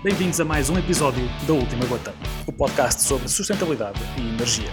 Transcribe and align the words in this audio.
Bem-vindos 0.00 0.40
a 0.40 0.44
mais 0.44 0.70
um 0.70 0.78
episódio 0.78 1.24
da 1.44 1.52
Última 1.54 1.84
Gota, 1.86 2.14
o 2.46 2.52
podcast 2.52 3.02
sobre 3.02 3.26
sustentabilidade 3.26 3.98
e 4.16 4.28
energia. 4.28 4.70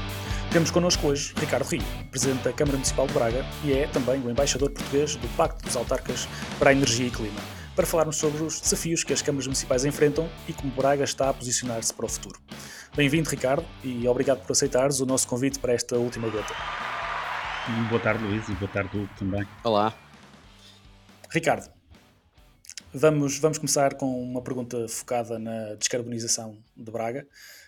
Temos 0.51 0.69
connosco 0.69 1.07
hoje 1.07 1.33
Ricardo 1.35 1.65
Rio, 1.67 1.81
Presidente 2.11 2.43
da 2.43 2.53
Câmara 2.53 2.77
Municipal 2.77 3.07
de 3.07 3.13
Braga 3.13 3.43
e 3.63 3.73
é 3.73 3.87
também 3.87 4.21
o 4.21 4.29
embaixador 4.29 4.69
português 4.69 5.15
do 5.15 5.27
Pacto 5.29 5.65
dos 5.65 5.75
Autarcas 5.75 6.27
para 6.59 6.69
a 6.69 6.73
Energia 6.73 7.07
e 7.07 7.09
Clima, 7.09 7.41
para 7.75 7.87
falarmos 7.87 8.17
sobre 8.17 8.43
os 8.43 8.61
desafios 8.61 9.03
que 9.03 9.13
as 9.13 9.23
câmaras 9.23 9.47
municipais 9.47 9.83
enfrentam 9.83 10.29
e 10.47 10.53
como 10.53 10.71
Braga 10.73 11.03
está 11.03 11.31
a 11.31 11.33
posicionar-se 11.33 11.91
para 11.91 12.05
o 12.05 12.09
futuro. 12.09 12.39
Bem-vindo, 12.95 13.27
Ricardo, 13.27 13.65
e 13.83 14.07
obrigado 14.07 14.41
por 14.41 14.51
aceitares 14.51 14.99
o 14.99 15.07
nosso 15.07 15.27
convite 15.27 15.57
para 15.57 15.73
esta 15.73 15.97
Última 15.97 16.29
Gota. 16.29 16.53
Boa 17.89 17.99
tarde, 17.99 18.23
Luís, 18.23 18.47
e 18.47 18.53
boa 18.53 18.69
tarde, 18.71 18.95
Hugo, 18.95 19.09
também. 19.17 19.43
Olá. 19.63 19.91
Ricardo, 21.31 21.74
vamos, 22.95 23.37
vamos 23.39 23.57
começar 23.57 23.95
com 23.95 24.23
uma 24.23 24.41
pergunta 24.41 24.87
focada 24.87 25.37
na 25.37 25.75
descarbonização 25.75 26.57
de 26.75 26.91
Braga. 26.91 27.27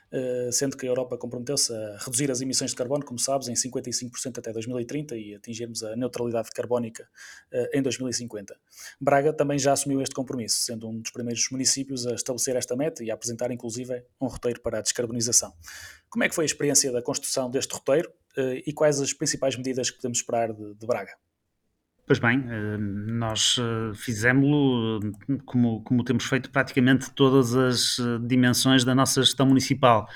Eh, 0.09 0.50
sendo 0.53 0.77
que 0.77 0.86
a 0.86 0.90
Europa 0.90 1.17
comprometeu-se 1.17 1.73
a 1.73 1.98
reduzir 1.98 2.31
as 2.31 2.40
emissões 2.40 2.72
de 2.72 2.77
carbono, 2.77 3.03
como 3.03 3.20
sabes, 3.20 3.50
em 3.50 3.55
55% 3.55 4.38
até 4.38 4.53
2030 4.53 5.17
e 5.17 5.36
atingirmos 5.36 5.84
a 5.84 5.98
neutralidade 5.98 6.50
carbónica 6.52 7.09
eh, 7.52 7.72
em 7.73 7.81
2050. 7.81 8.58
Braga 9.02 9.34
também 9.34 9.59
já 9.59 9.73
assumiu 9.73 10.02
este 10.02 10.16
compromisso, 10.16 10.59
sendo 10.59 10.88
um 10.88 11.02
dos 11.02 11.12
primeiros 11.12 11.45
municípios 11.52 12.08
a 12.08 12.14
estabelecer 12.14 12.55
esta 12.55 12.73
meta 12.73 13.03
e 13.03 13.12
a 13.12 13.16
apresentar, 13.16 13.52
inclusive, 13.52 14.02
um 14.22 14.28
roteiro 14.28 14.62
para 14.62 14.78
a 14.80 14.81
descarbonização. 14.81 15.53
Como 16.09 16.23
é 16.23 16.30
que 16.30 16.36
foi 16.36 16.45
a 16.45 16.48
experiência 16.48 16.89
da 16.89 17.02
construção 17.02 17.52
deste 17.52 17.73
roteiro 17.73 18.09
eh, 18.38 18.64
e 18.66 18.72
quais 18.72 19.02
as 19.02 19.12
principais 19.12 19.58
medidas 19.58 19.89
que 19.89 19.98
podemos 19.98 20.20
esperar 20.20 20.53
de, 20.53 20.73
de 20.73 20.88
Braga? 20.88 21.17
Pois 22.07 22.20
bem, 22.20 22.41
eh, 22.47 22.77
nós 22.77 23.57
eh, 23.59 23.93
fizemos-lo 23.93 25.02
eh, 25.29 25.38
como, 25.45 25.81
como 25.84 26.05
temos 26.05 26.23
feito 26.23 26.50
praticamente 26.50 27.11
todas 27.11 27.53
as 27.53 27.97
dimensões 28.25 28.86
da 28.86 28.95
nossa 28.95 29.22
gestão 29.22 29.45
municipal 29.45 30.08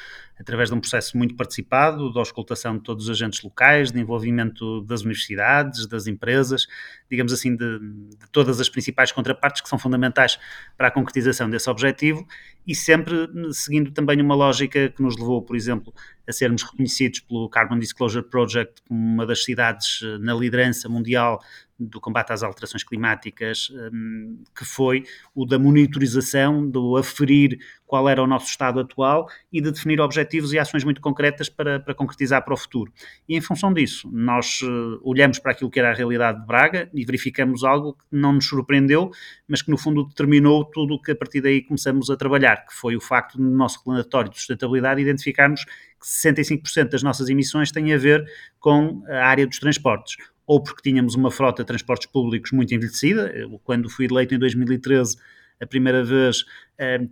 através 0.42 0.70
de 0.70 0.76
um 0.76 0.80
processo 0.80 1.18
muito 1.18 1.36
participado, 1.36 2.12
da 2.12 2.20
auscultação 2.20 2.76
de 2.76 2.84
todos 2.84 3.06
os 3.06 3.10
agentes 3.12 3.42
locais, 3.44 3.92
de 3.92 4.00
envolvimento 4.00 4.82
das 4.82 5.02
universidades, 5.02 5.88
das 5.88 6.08
empresas, 6.08 6.68
digamos 7.10 7.32
assim, 7.32 7.56
de, 7.56 7.80
de, 7.80 8.30
todas 8.32 8.60
as 8.60 8.68
principais 8.68 9.12
contrapartes 9.12 9.62
que 9.62 9.70
são 9.70 9.78
fundamentais 9.78 10.40
para 10.76 10.88
a 10.88 10.92
concretização 10.92 11.50
desse 11.50 11.70
objetivo 11.70 12.26
e 12.66 12.74
sempre 12.74 13.30
seguindo 13.52 13.92
também 13.92 14.20
uma 14.22 14.36
lógica 14.36 14.90
que 14.90 15.02
nos 15.02 15.16
levou, 15.18 15.42
por 15.42 15.56
exemplo, 15.56 15.94
a 16.28 16.32
sermos 16.32 16.64
reconhecidos 16.64 17.20
pelo 17.20 17.48
Carbon 17.50 17.78
Disclosure 17.78 18.28
Project 18.28 18.82
como 18.88 19.00
uma 19.00 19.26
das 19.26 19.44
cidades 19.44 20.02
eh, 20.04 20.18
na 20.20 20.34
liderança 20.34 20.88
mundial 20.88 21.42
do 21.82 22.00
combate 22.00 22.32
às 22.32 22.44
alterações 22.44 22.84
climáticas, 22.84 23.72
hum, 23.92 24.44
que 24.56 24.64
foi 24.64 25.04
o 25.34 25.46
da 25.46 25.58
monitorização, 25.58 26.70
do 26.70 26.96
aferir 26.96 27.60
qual 27.92 28.08
era 28.08 28.24
o 28.24 28.26
nosso 28.26 28.46
estado 28.46 28.80
atual 28.80 29.28
e 29.52 29.60
de 29.60 29.70
definir 29.70 30.00
objetivos 30.00 30.54
e 30.54 30.58
ações 30.58 30.86
muito 30.86 31.02
concretas 31.02 31.50
para, 31.50 31.78
para 31.78 31.94
concretizar 31.94 32.42
para 32.42 32.54
o 32.54 32.58
futuro. 32.58 32.90
E 33.28 33.36
em 33.36 33.42
função 33.42 33.74
disso, 33.74 34.10
nós 34.14 34.62
uh, 34.62 35.02
olhamos 35.04 35.40
para 35.40 35.52
aquilo 35.52 35.70
que 35.70 35.78
era 35.78 35.92
a 35.92 35.94
realidade 35.94 36.40
de 36.40 36.48
Braga 36.48 36.90
e 36.94 37.04
verificamos 37.04 37.66
algo 37.66 37.92
que 37.96 38.06
não 38.10 38.32
nos 38.32 38.48
surpreendeu, 38.48 39.12
mas 39.46 39.62
que 39.62 39.70
no 39.70 39.78
fundo 39.78 40.06
determinou 40.06 40.64
tudo 40.64 40.94
o 40.94 41.02
que 41.02 41.12
a 41.12 41.16
partir 41.18 41.42
daí 41.42 41.62
começamos 41.62 42.10
a 42.10 42.16
trabalhar, 42.16 42.66
que 42.66 42.74
foi 42.74 42.96
o 42.96 43.02
facto 43.02 43.38
no 43.38 43.52
nosso 43.52 43.82
relatório 43.86 44.32
de 44.32 44.38
sustentabilidade 44.38 45.02
identificarmos 45.02 45.66
que 45.66 46.08
65% 46.08 46.92
das 46.92 47.04
nossas 47.04 47.28
emissões 47.28 47.74
têm 47.74 47.94
a 47.94 47.98
ver 47.98 48.24
com 48.58 49.04
a 49.06 49.26
área 49.26 49.46
dos 49.46 49.60
transportes 49.60 50.16
ou 50.48 50.64
porque 50.64 50.82
tínhamos 50.82 51.16
uma 51.16 51.30
frota 51.30 51.62
de 51.62 51.68
transportes 51.68 52.08
públicos 52.08 52.54
muito 52.54 52.74
envelhecida. 52.74 53.34
Quando 53.66 53.90
fui 53.90 54.06
eleito 54.06 54.34
em 54.34 54.40
2013, 54.40 55.18
a 55.62 55.68
primeira 55.68 56.04
vez 56.04 56.44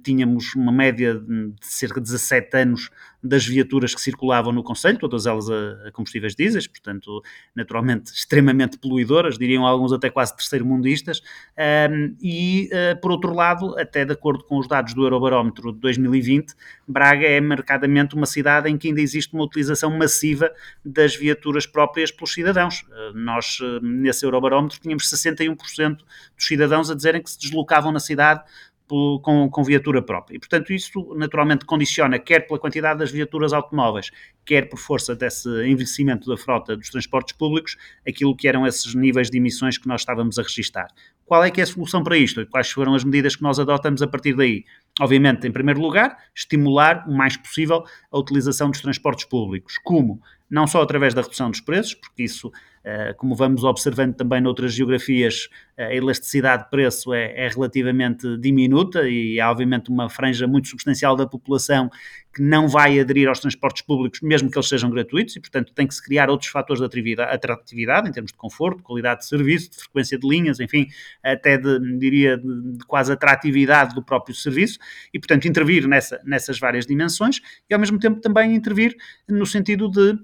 tínhamos 0.03 0.56
uma 0.56 0.72
média 0.72 1.16
de 1.16 1.53
cerca 1.62 2.00
de 2.02 2.06
17 2.06 2.58
anos 2.58 2.90
das 3.22 3.46
viaturas 3.46 3.94
que 3.94 4.02
circulavam 4.02 4.52
no 4.53 4.63
Conselho, 4.63 4.97
todas 4.97 5.25
elas 5.25 5.50
a, 5.50 5.91
combustíveis 5.91 6.35
diesel, 6.35 6.62
portanto, 6.69 7.22
naturalmente 7.53 8.12
extremamente 8.16 8.78
poluidoras, 8.78 9.38
diriam 9.38 9.66
alguns 9.66 9.91
até 9.91 10.09
quase 10.09 10.35
terceiro-mundistas, 10.35 11.22
um, 11.91 12.16
e, 12.22 12.69
uh, 12.72 13.00
por 13.02 13.12
outro 13.12 13.34
lado, 13.34 13.78
até 13.78 14.06
de 14.06 14.13
acordo 14.13 14.44
com 14.46 14.58
os 14.58 14.68
dados 14.68 14.94
do 14.94 15.03
Eurobarómetro 15.03 15.74
de 15.74 15.79
2020, 15.79 16.53
Braga 16.88 17.28
é 17.28 17.41
marcadamente 17.41 18.16
uma 18.16 18.25
cidade 18.25 18.69
em 18.69 18.78
que 18.78 18.88
ainda 18.88 19.02
existe 19.02 19.34
uma 19.34 19.44
utilização 19.44 19.96
massiva 19.96 20.52
das 20.84 21.16
viaturas 21.16 21.66
próprias 21.66 22.12
pelos 22.12 22.34
cidadãos. 22.34 22.81
Uh, 22.84 23.13
nós, 23.13 23.59
nesse 23.81 24.25
Eurobarómetro, 24.25 24.79
tínhamos 24.79 25.03
61% 25.03 25.97
dos 25.97 26.47
cidadãos 26.47 26.90
a 26.90 26.96
dizerem 26.96 27.22
que 27.22 27.29
se 27.29 27.40
deslocavam 27.40 27.91
na 27.91 28.00
cidade 28.00 28.44
com, 28.89 29.50
com, 29.50 29.63
viatura 29.63 30.01
própria. 30.01 30.35
E, 30.35 30.39
portanto, 30.39 30.73
isso 30.73 31.13
naturalmente 31.16 31.66
condiciona, 31.66 32.17
quer 32.17 32.47
pela 32.47 32.59
quantidade 32.59 33.00
das 33.00 33.11
viaturas 33.11 33.53
automóveis, 33.53 34.09
quer 34.45 34.67
por 34.67 34.77
força 34.77 35.16
desse 35.16 35.47
envelhecimento 35.67 36.27
da 36.27 36.35
frota 36.35 36.75
dos 36.75 36.89
transportes 36.89 37.35
públicos, 37.38 37.78
aquilo 38.07 38.35
que 38.35 38.47
eram 38.47 38.66
esses 38.66 38.95
níveis 38.95 39.29
de 39.29 39.38
emissões 39.38 39.78
que 39.78 39.88
nós 39.88 40.01
estávamos 40.01 40.39
a 40.39 40.41
registrar. 40.41 40.88
Qual 41.25 41.44
é 41.44 41.51
que 41.51 41.61
é 41.61 41.63
a 41.63 41.67
solução 41.67 42.03
para 42.03 42.17
isto? 42.17 42.44
Quais 42.47 42.72
foram 42.72 42.95
as 42.95 43.03
medidas 43.03 43.35
que 43.35 43.44
nós 43.44 43.59
adotamos 43.59 44.01
a 44.01 44.07
partir 44.07 44.35
daí? 44.35 44.66
Obviamente, 44.99 45.47
em 45.47 45.51
primeiro 45.51 45.79
lugar, 45.79 46.17
estimular 46.35 47.05
o 47.07 47.16
mais 47.16 47.38
possível 47.38 47.83
a 48.11 48.17
utilização 48.17 48.72
dos 48.72 48.81
transportes 48.81 49.25
públicos. 49.25 49.78
Como? 49.83 50.19
Não 50.49 50.65
só 50.65 50.81
através 50.81 51.13
da 51.13 51.21
redução 51.21 51.51
dos 51.51 51.61
preços, 51.61 51.93
porque 51.93 52.23
isso 52.23 52.51
eh, 52.83 53.13
como 53.17 53.35
vamos 53.35 53.63
observando 53.63 54.15
também 54.15 54.39
noutras 54.39 54.73
geografias, 54.73 55.49
eh, 55.75 55.87
a 55.87 55.95
elasticidade 55.95 56.63
de 56.63 56.69
preço 56.69 57.13
é, 57.13 57.45
é, 57.45 57.49
relativamente 57.49 58.37
diminuta 58.37 59.07
e 59.07 59.39
há 59.39 59.51
obviamente 59.51 59.89
uma 59.89 60.09
franja 60.09 60.47
muito 60.47 60.69
substancial 60.69 61.15
da 61.15 61.27
população 61.27 61.89
que 62.33 62.41
não 62.41 62.69
vai 62.69 62.97
aderir 62.97 63.27
aos 63.27 63.39
transportes 63.39 63.81
públicos, 63.81 64.21
mesmo 64.21 64.49
que 64.49 64.57
eles 64.57 64.69
sejam 64.69 64.89
gratuitos, 64.89 65.35
e 65.35 65.41
portanto 65.41 65.73
tem 65.73 65.85
que 65.85 65.93
se 65.93 66.01
criar 66.01 66.29
outros 66.29 66.49
fatores 66.49 66.79
de 66.79 67.21
atratividade, 67.21 68.07
em 68.07 68.11
termos 68.11 68.31
de 68.31 68.37
conforto, 68.37 68.81
qualidade 68.81 69.21
de 69.21 69.27
serviço, 69.27 69.71
de 69.71 69.77
frequência 69.77 70.17
de 70.17 70.27
linhas, 70.27 70.59
enfim, 70.59 70.87
até 71.21 71.57
de, 71.57 71.97
diria, 71.97 72.37
de, 72.37 72.77
quase 72.87 73.11
atratividade 73.11 73.93
do 73.93 74.01
próprio 74.01 74.33
serviço, 74.33 74.79
e 75.13 75.19
portanto 75.19 75.47
intervir 75.47 75.85
nessa, 75.87 76.21
nessas 76.23 76.57
várias 76.57 76.85
dimensões 76.85 77.41
e 77.69 77.73
ao 77.73 77.79
mesmo 77.79 77.99
tempo 77.99 78.21
também 78.21 78.55
intervir 78.55 78.95
no 79.27 79.45
sentido 79.45 79.89
de 79.89 80.17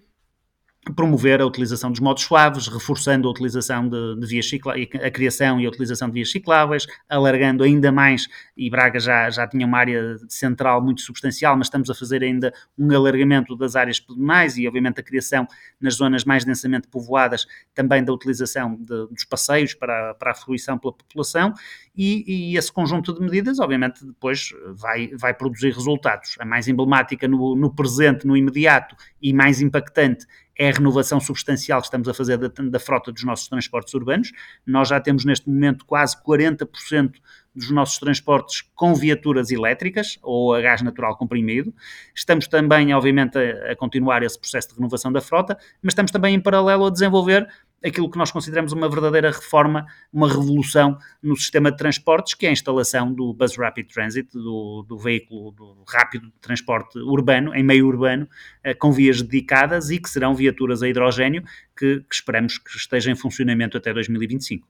promover 0.94 1.41
a 1.41 1.46
utilização 1.46 1.91
dos 1.91 2.00
modos 2.00 2.23
suaves, 2.23 2.68
reforçando 2.68 3.28
a 3.28 3.31
utilização 3.31 3.88
de, 3.88 4.19
de 4.19 4.28
vias 4.28 4.47
cicláveis, 4.47 4.90
a 4.94 5.09
criação 5.09 5.59
e 5.59 5.66
a 5.66 5.69
utilização 5.69 6.07
de 6.07 6.13
vias 6.13 6.31
cicláveis, 6.31 6.85
alargando 7.09 7.63
ainda 7.63 7.91
mais, 7.91 8.28
e 8.56 8.69
Braga 8.69 9.00
já, 9.00 9.29
já 9.29 9.47
tinha 9.47 9.66
uma 9.66 9.78
área 9.78 10.18
central 10.29 10.81
muito 10.81 11.01
substancial, 11.01 11.57
mas 11.57 11.68
estamos 11.68 11.90
a 11.90 11.96
fazer 11.96 12.23
ainda 12.23 12.53
um 12.78 12.94
alargamento 12.96 13.56
das 13.56 13.75
áreas 13.75 14.00
pedonais 14.00 14.57
e, 14.57 14.68
obviamente, 14.68 15.00
a 15.00 15.03
criação 15.03 15.47
nas 15.79 15.96
zonas 15.96 16.23
mais 16.23 16.46
densamente 16.46 16.88
povoadas 16.88 17.47
também 17.73 18.03
da 18.03 18.13
utilização 18.13 18.75
de, 18.75 19.07
dos 19.07 19.25
passeios 19.25 19.73
para, 19.73 20.13
para 20.13 20.31
a 20.31 20.35
fruição 20.35 20.78
pela 20.78 20.94
população, 20.94 21.53
e, 21.96 22.52
e, 22.52 22.57
esse 22.57 22.72
conjunto 22.72 23.13
de 23.13 23.22
medidas, 23.22 23.59
obviamente, 23.59 24.06
depois 24.06 24.50
vai, 24.73 25.09
vai 25.16 25.34
produzir 25.34 25.73
resultados. 25.73 26.35
A 26.40 26.46
mais 26.46 26.67
emblemática 26.67 27.28
no, 27.28 27.56
no 27.56 27.73
presente, 27.73 28.28
no 28.28 28.35
imediato, 28.35 28.96
e 29.22 29.31
mais 29.34 29.62
impactante 29.62 30.25
é 30.57 30.69
a 30.69 30.71
renovação 30.71 31.19
substancial 31.19 31.81
que 31.81 31.88
estamos 31.88 32.07
a 32.07 32.13
fazer 32.13 32.38
da, 32.38 32.47
da, 32.47 32.79
frota 32.79 33.11
dos 33.11 33.23
nossos 33.23 33.47
transportes 33.47 33.93
urbanos. 33.93 34.31
Nós 34.66 34.88
já 34.88 34.99
temos 34.99 35.25
neste 35.25 35.49
momento 35.49 35.85
quase 35.85 36.16
40% 36.23 37.16
dos 37.55 37.71
nossos 37.71 37.97
transportes 37.97 38.61
com 38.73 38.93
viaturas 38.93 39.51
elétricas 39.51 40.17
ou 40.21 40.53
a 40.53 40.61
gás 40.61 40.81
natural 40.81 41.17
comprimido. 41.17 41.73
Estamos 42.13 42.47
também, 42.47 42.93
obviamente, 42.93 43.38
a, 43.38 43.71
a 43.71 43.75
continuar 43.75 44.23
esse 44.23 44.39
processo 44.39 44.69
de 44.69 44.75
renovação 44.75 45.11
da 45.11 45.21
frota, 45.21 45.57
mas 45.81 45.91
estamos 45.91 46.11
também 46.11 46.35
em 46.35 46.39
paralelo 46.39 46.85
a 46.85 46.89
desenvolver 46.89 47.47
aquilo 47.83 48.09
que 48.09 48.17
nós 48.17 48.31
consideramos 48.31 48.71
uma 48.71 48.89
verdadeira 48.89 49.31
reforma, 49.31 49.85
uma 50.11 50.27
revolução 50.27 50.97
no 51.22 51.35
sistema 51.35 51.72
de 51.72 51.77
transportes, 51.77 52.33
que 52.33 52.45
é 52.45 52.49
a 52.49 52.51
instalação 52.51 53.13
do 53.13 53.33
Bus 53.33 53.55
Rapid 53.57 53.87
Transit, 53.91 54.29
do, 54.33 54.83
do 54.87 54.97
veículo 54.97 55.51
do 55.51 55.83
rápido 55.87 56.27
de 56.27 56.39
transporte 56.41 56.97
urbano, 56.99 57.53
em 57.53 57.63
meio 57.63 57.87
urbano, 57.87 58.27
eh, 58.63 58.73
com 58.73 58.91
vias 58.91 59.22
dedicadas 59.22 59.89
e 59.89 59.99
que 59.99 60.09
serão 60.09 60.33
viaturas 60.33 60.81
a 60.81 60.89
hidrogênio, 60.89 61.43
que, 61.77 62.01
que 62.01 62.16
esperamos 62.16 62.57
que 62.57 62.75
esteja 62.75 63.11
em 63.11 63.16
funcionamento 63.16 63.78
até 63.78 63.93
2025. 63.93 64.67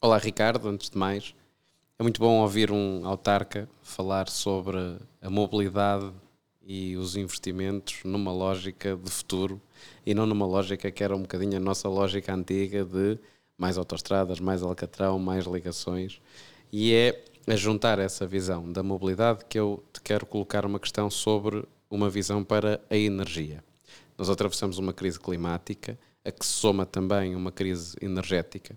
Olá, 0.00 0.18
Ricardo, 0.18 0.68
antes 0.68 0.90
de 0.90 0.96
mais. 0.96 1.34
É 1.98 2.02
muito 2.02 2.20
bom 2.20 2.42
ouvir 2.42 2.70
um 2.70 3.06
autarca 3.06 3.68
falar 3.82 4.28
sobre 4.28 4.98
a 5.22 5.30
mobilidade 5.30 6.12
e 6.62 6.96
os 6.96 7.16
investimentos 7.16 8.00
numa 8.04 8.30
lógica 8.32 8.96
de 8.96 9.10
futuro 9.10 9.60
e 10.04 10.14
não 10.14 10.26
numa 10.26 10.46
lógica 10.46 10.90
que 10.90 11.02
era 11.02 11.14
um 11.16 11.22
bocadinho 11.22 11.56
a 11.56 11.60
nossa 11.60 11.88
lógica 11.88 12.34
antiga 12.34 12.84
de 12.84 13.18
mais 13.58 13.78
autoestradas, 13.78 14.40
mais 14.40 14.62
alcatrão, 14.62 15.18
mais 15.18 15.46
ligações. 15.46 16.20
E 16.72 16.92
é 16.92 17.24
a 17.46 17.56
juntar 17.56 17.98
essa 17.98 18.26
visão 18.26 18.70
da 18.70 18.82
mobilidade 18.82 19.44
que 19.48 19.58
eu 19.58 19.82
te 19.92 20.00
quero 20.00 20.26
colocar 20.26 20.66
uma 20.66 20.80
questão 20.80 21.08
sobre 21.10 21.64
uma 21.88 22.10
visão 22.10 22.42
para 22.42 22.80
a 22.90 22.96
energia. 22.96 23.62
Nós 24.18 24.28
atravessamos 24.28 24.78
uma 24.78 24.92
crise 24.92 25.20
climática, 25.20 25.98
a 26.24 26.32
que 26.32 26.44
se 26.44 26.52
soma 26.52 26.84
também 26.84 27.36
uma 27.36 27.52
crise 27.52 27.96
energética. 28.00 28.76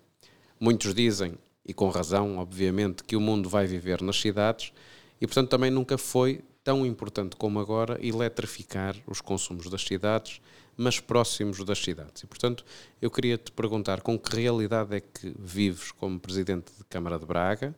Muitos 0.60 0.94
dizem, 0.94 1.34
e 1.66 1.74
com 1.74 1.90
razão, 1.90 2.38
obviamente, 2.38 3.04
que 3.04 3.16
o 3.16 3.22
mundo 3.22 3.50
vai 3.50 3.66
viver 3.66 4.02
nas 4.02 4.20
cidades 4.20 4.72
E, 5.20 5.28
portanto, 5.28 5.50
também 5.50 5.70
nunca 5.70 5.98
foi 5.98 6.42
tão 6.64 6.86
importante 6.86 7.36
como 7.36 7.60
agora 7.60 8.00
eletrificar 8.06 8.96
os 9.08 9.20
consumos 9.22 9.70
das 9.70 9.82
cidades, 9.82 10.40
mas 10.80 10.98
próximos 10.98 11.62
das 11.66 11.78
cidades. 11.80 12.24
E, 12.24 12.26
portanto, 12.26 12.64
eu 13.02 13.12
queria 13.12 13.38
te 13.38 13.52
perguntar 13.52 14.00
com 14.00 14.18
que 14.18 14.34
realidade 14.34 14.96
é 14.96 15.02
que 15.02 15.36
vives 15.38 15.92
como 15.92 16.18
presidente 16.18 16.72
de 16.78 16.86
Câmara 16.86 17.20
de 17.20 17.26
Braga, 17.26 17.76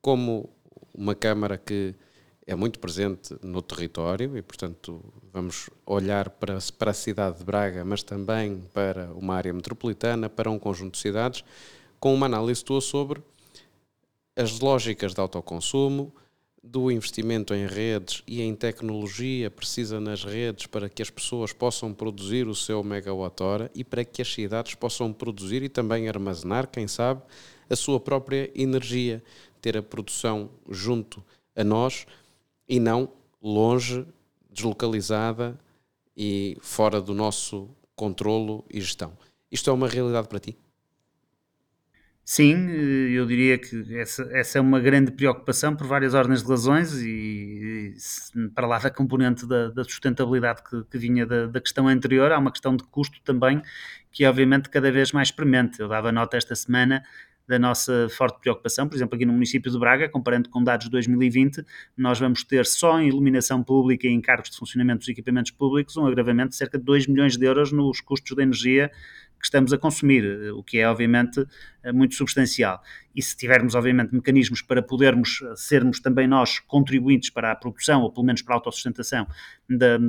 como 0.00 0.48
uma 0.94 1.12
Câmara 1.12 1.58
que 1.58 1.92
é 2.46 2.54
muito 2.54 2.78
presente 2.78 3.36
no 3.42 3.60
território 3.60 4.36
e, 4.38 4.42
portanto, 4.42 5.02
vamos 5.32 5.70
olhar 5.84 6.30
para, 6.30 6.56
para 6.78 6.92
a 6.92 6.94
cidade 6.94 7.38
de 7.38 7.44
Braga, 7.44 7.84
mas 7.84 8.04
também 8.04 8.62
para 8.72 9.12
uma 9.12 9.34
área 9.34 9.52
metropolitana, 9.52 10.28
para 10.28 10.48
um 10.48 10.58
conjunto 10.58 10.92
de 10.92 11.00
cidades, 11.00 11.44
com 11.98 12.14
uma 12.14 12.26
análise 12.26 12.64
tua 12.64 12.80
sobre 12.80 13.20
as 14.36 14.60
lógicas 14.60 15.14
de 15.14 15.20
autoconsumo, 15.20 16.14
do 16.62 16.90
investimento 16.90 17.54
em 17.54 17.66
redes 17.66 18.22
e 18.26 18.42
em 18.42 18.54
tecnologia 18.54 19.50
precisa 19.50 19.98
nas 19.98 20.24
redes 20.24 20.66
para 20.66 20.88
que 20.88 21.00
as 21.00 21.08
pessoas 21.08 21.52
possam 21.52 21.94
produzir 21.94 22.46
o 22.46 22.54
seu 22.54 22.84
megawatt-hora 22.84 23.70
e 23.74 23.82
para 23.82 24.04
que 24.04 24.20
as 24.20 24.32
cidades 24.32 24.74
possam 24.74 25.12
produzir 25.12 25.62
e 25.62 25.68
também 25.68 26.08
armazenar, 26.08 26.68
quem 26.68 26.86
sabe, 26.86 27.22
a 27.68 27.76
sua 27.76 27.98
própria 27.98 28.50
energia, 28.54 29.22
ter 29.60 29.76
a 29.76 29.82
produção 29.82 30.50
junto 30.68 31.24
a 31.56 31.64
nós 31.64 32.06
e 32.68 32.78
não 32.78 33.10
longe, 33.42 34.06
deslocalizada 34.50 35.58
e 36.16 36.58
fora 36.60 37.00
do 37.00 37.14
nosso 37.14 37.70
controlo 37.96 38.64
e 38.70 38.80
gestão. 38.80 39.16
Isto 39.50 39.70
é 39.70 39.72
uma 39.72 39.88
realidade 39.88 40.28
para 40.28 40.38
ti? 40.38 40.56
Sim, 42.32 42.68
eh, 42.70 43.10
eu 43.18 43.26
diria 43.26 43.58
que 43.58 43.98
essa, 43.98 44.22
essa, 44.30 44.58
é 44.58 44.60
uma 44.60 44.78
grande 44.78 45.10
preocupação 45.10 45.74
por 45.74 45.88
várias 45.88 46.14
ordens 46.14 46.44
de 46.44 46.48
razões 46.48 46.92
e, 47.02 47.96
e 47.96 48.48
para 48.54 48.68
lá 48.68 48.78
da 48.78 48.88
componente 48.88 49.44
da, 49.44 49.68
da 49.70 49.82
sustentabilidade 49.82 50.62
que, 50.62 50.84
que 50.84 50.96
vinha 50.96 51.26
da, 51.26 51.46
da, 51.46 51.60
questão 51.60 51.88
anterior, 51.88 52.30
há 52.30 52.38
uma 52.38 52.52
questão 52.52 52.76
de 52.76 52.84
custo 52.84 53.20
também 53.24 53.60
que 54.12 54.24
obviamente 54.24 54.70
cada 54.70 54.92
vez 54.92 55.10
mais 55.10 55.32
premente. 55.32 55.80
Eu 55.80 55.88
dava 55.88 56.12
nota 56.12 56.36
esta 56.36 56.54
semana 56.54 57.02
da 57.48 57.58
nossa 57.58 58.06
forte 58.10 58.38
preocupação, 58.38 58.88
por 58.88 58.94
exemplo, 58.94 59.16
aqui 59.16 59.26
no 59.26 59.32
município 59.32 59.68
de 59.68 59.76
Braga, 59.76 60.08
comparando 60.08 60.48
com 60.50 60.62
dados 60.62 60.84
de 60.84 60.92
2020, 60.92 61.64
nós 61.96 62.20
vamos 62.20 62.44
ter 62.44 62.64
só 62.64 63.00
em 63.00 63.08
iluminação 63.08 63.60
pública 63.60 64.06
e 64.06 64.10
em 64.10 64.20
cargos 64.20 64.50
de 64.50 64.56
funcionamento 64.56 65.00
dos 65.00 65.08
equipamentos 65.08 65.50
públicos 65.50 65.96
um 65.96 66.06
agravamento 66.06 66.50
de 66.50 66.56
cerca 66.56 66.78
de 66.78 66.84
2 66.84 67.08
milhões 67.08 67.36
de 67.36 67.44
euros 67.44 67.72
nos 67.72 68.00
custos 68.00 68.36
de 68.36 68.40
energia 68.40 68.88
que 69.40 69.46
estamos 69.46 69.72
a 69.72 69.78
consumir, 69.78 70.52
o 70.52 70.62
que 70.62 70.78
é 70.78 70.88
obviamente 70.88 71.44
muito 71.94 72.14
substancial. 72.14 72.80
E 73.14 73.22
se 73.22 73.36
tivermos 73.36 73.74
obviamente 73.74 74.14
mecanismos 74.14 74.60
para 74.60 74.82
podermos 74.82 75.42
sermos 75.56 75.98
também 75.98 76.28
nós 76.28 76.58
contribuintes 76.60 77.30
para 77.30 77.50
a 77.50 77.56
produção, 77.56 78.02
ou 78.02 78.12
pelo 78.12 78.26
menos 78.26 78.42
para 78.42 78.54
a 78.54 78.58
autossustentação 78.58 79.26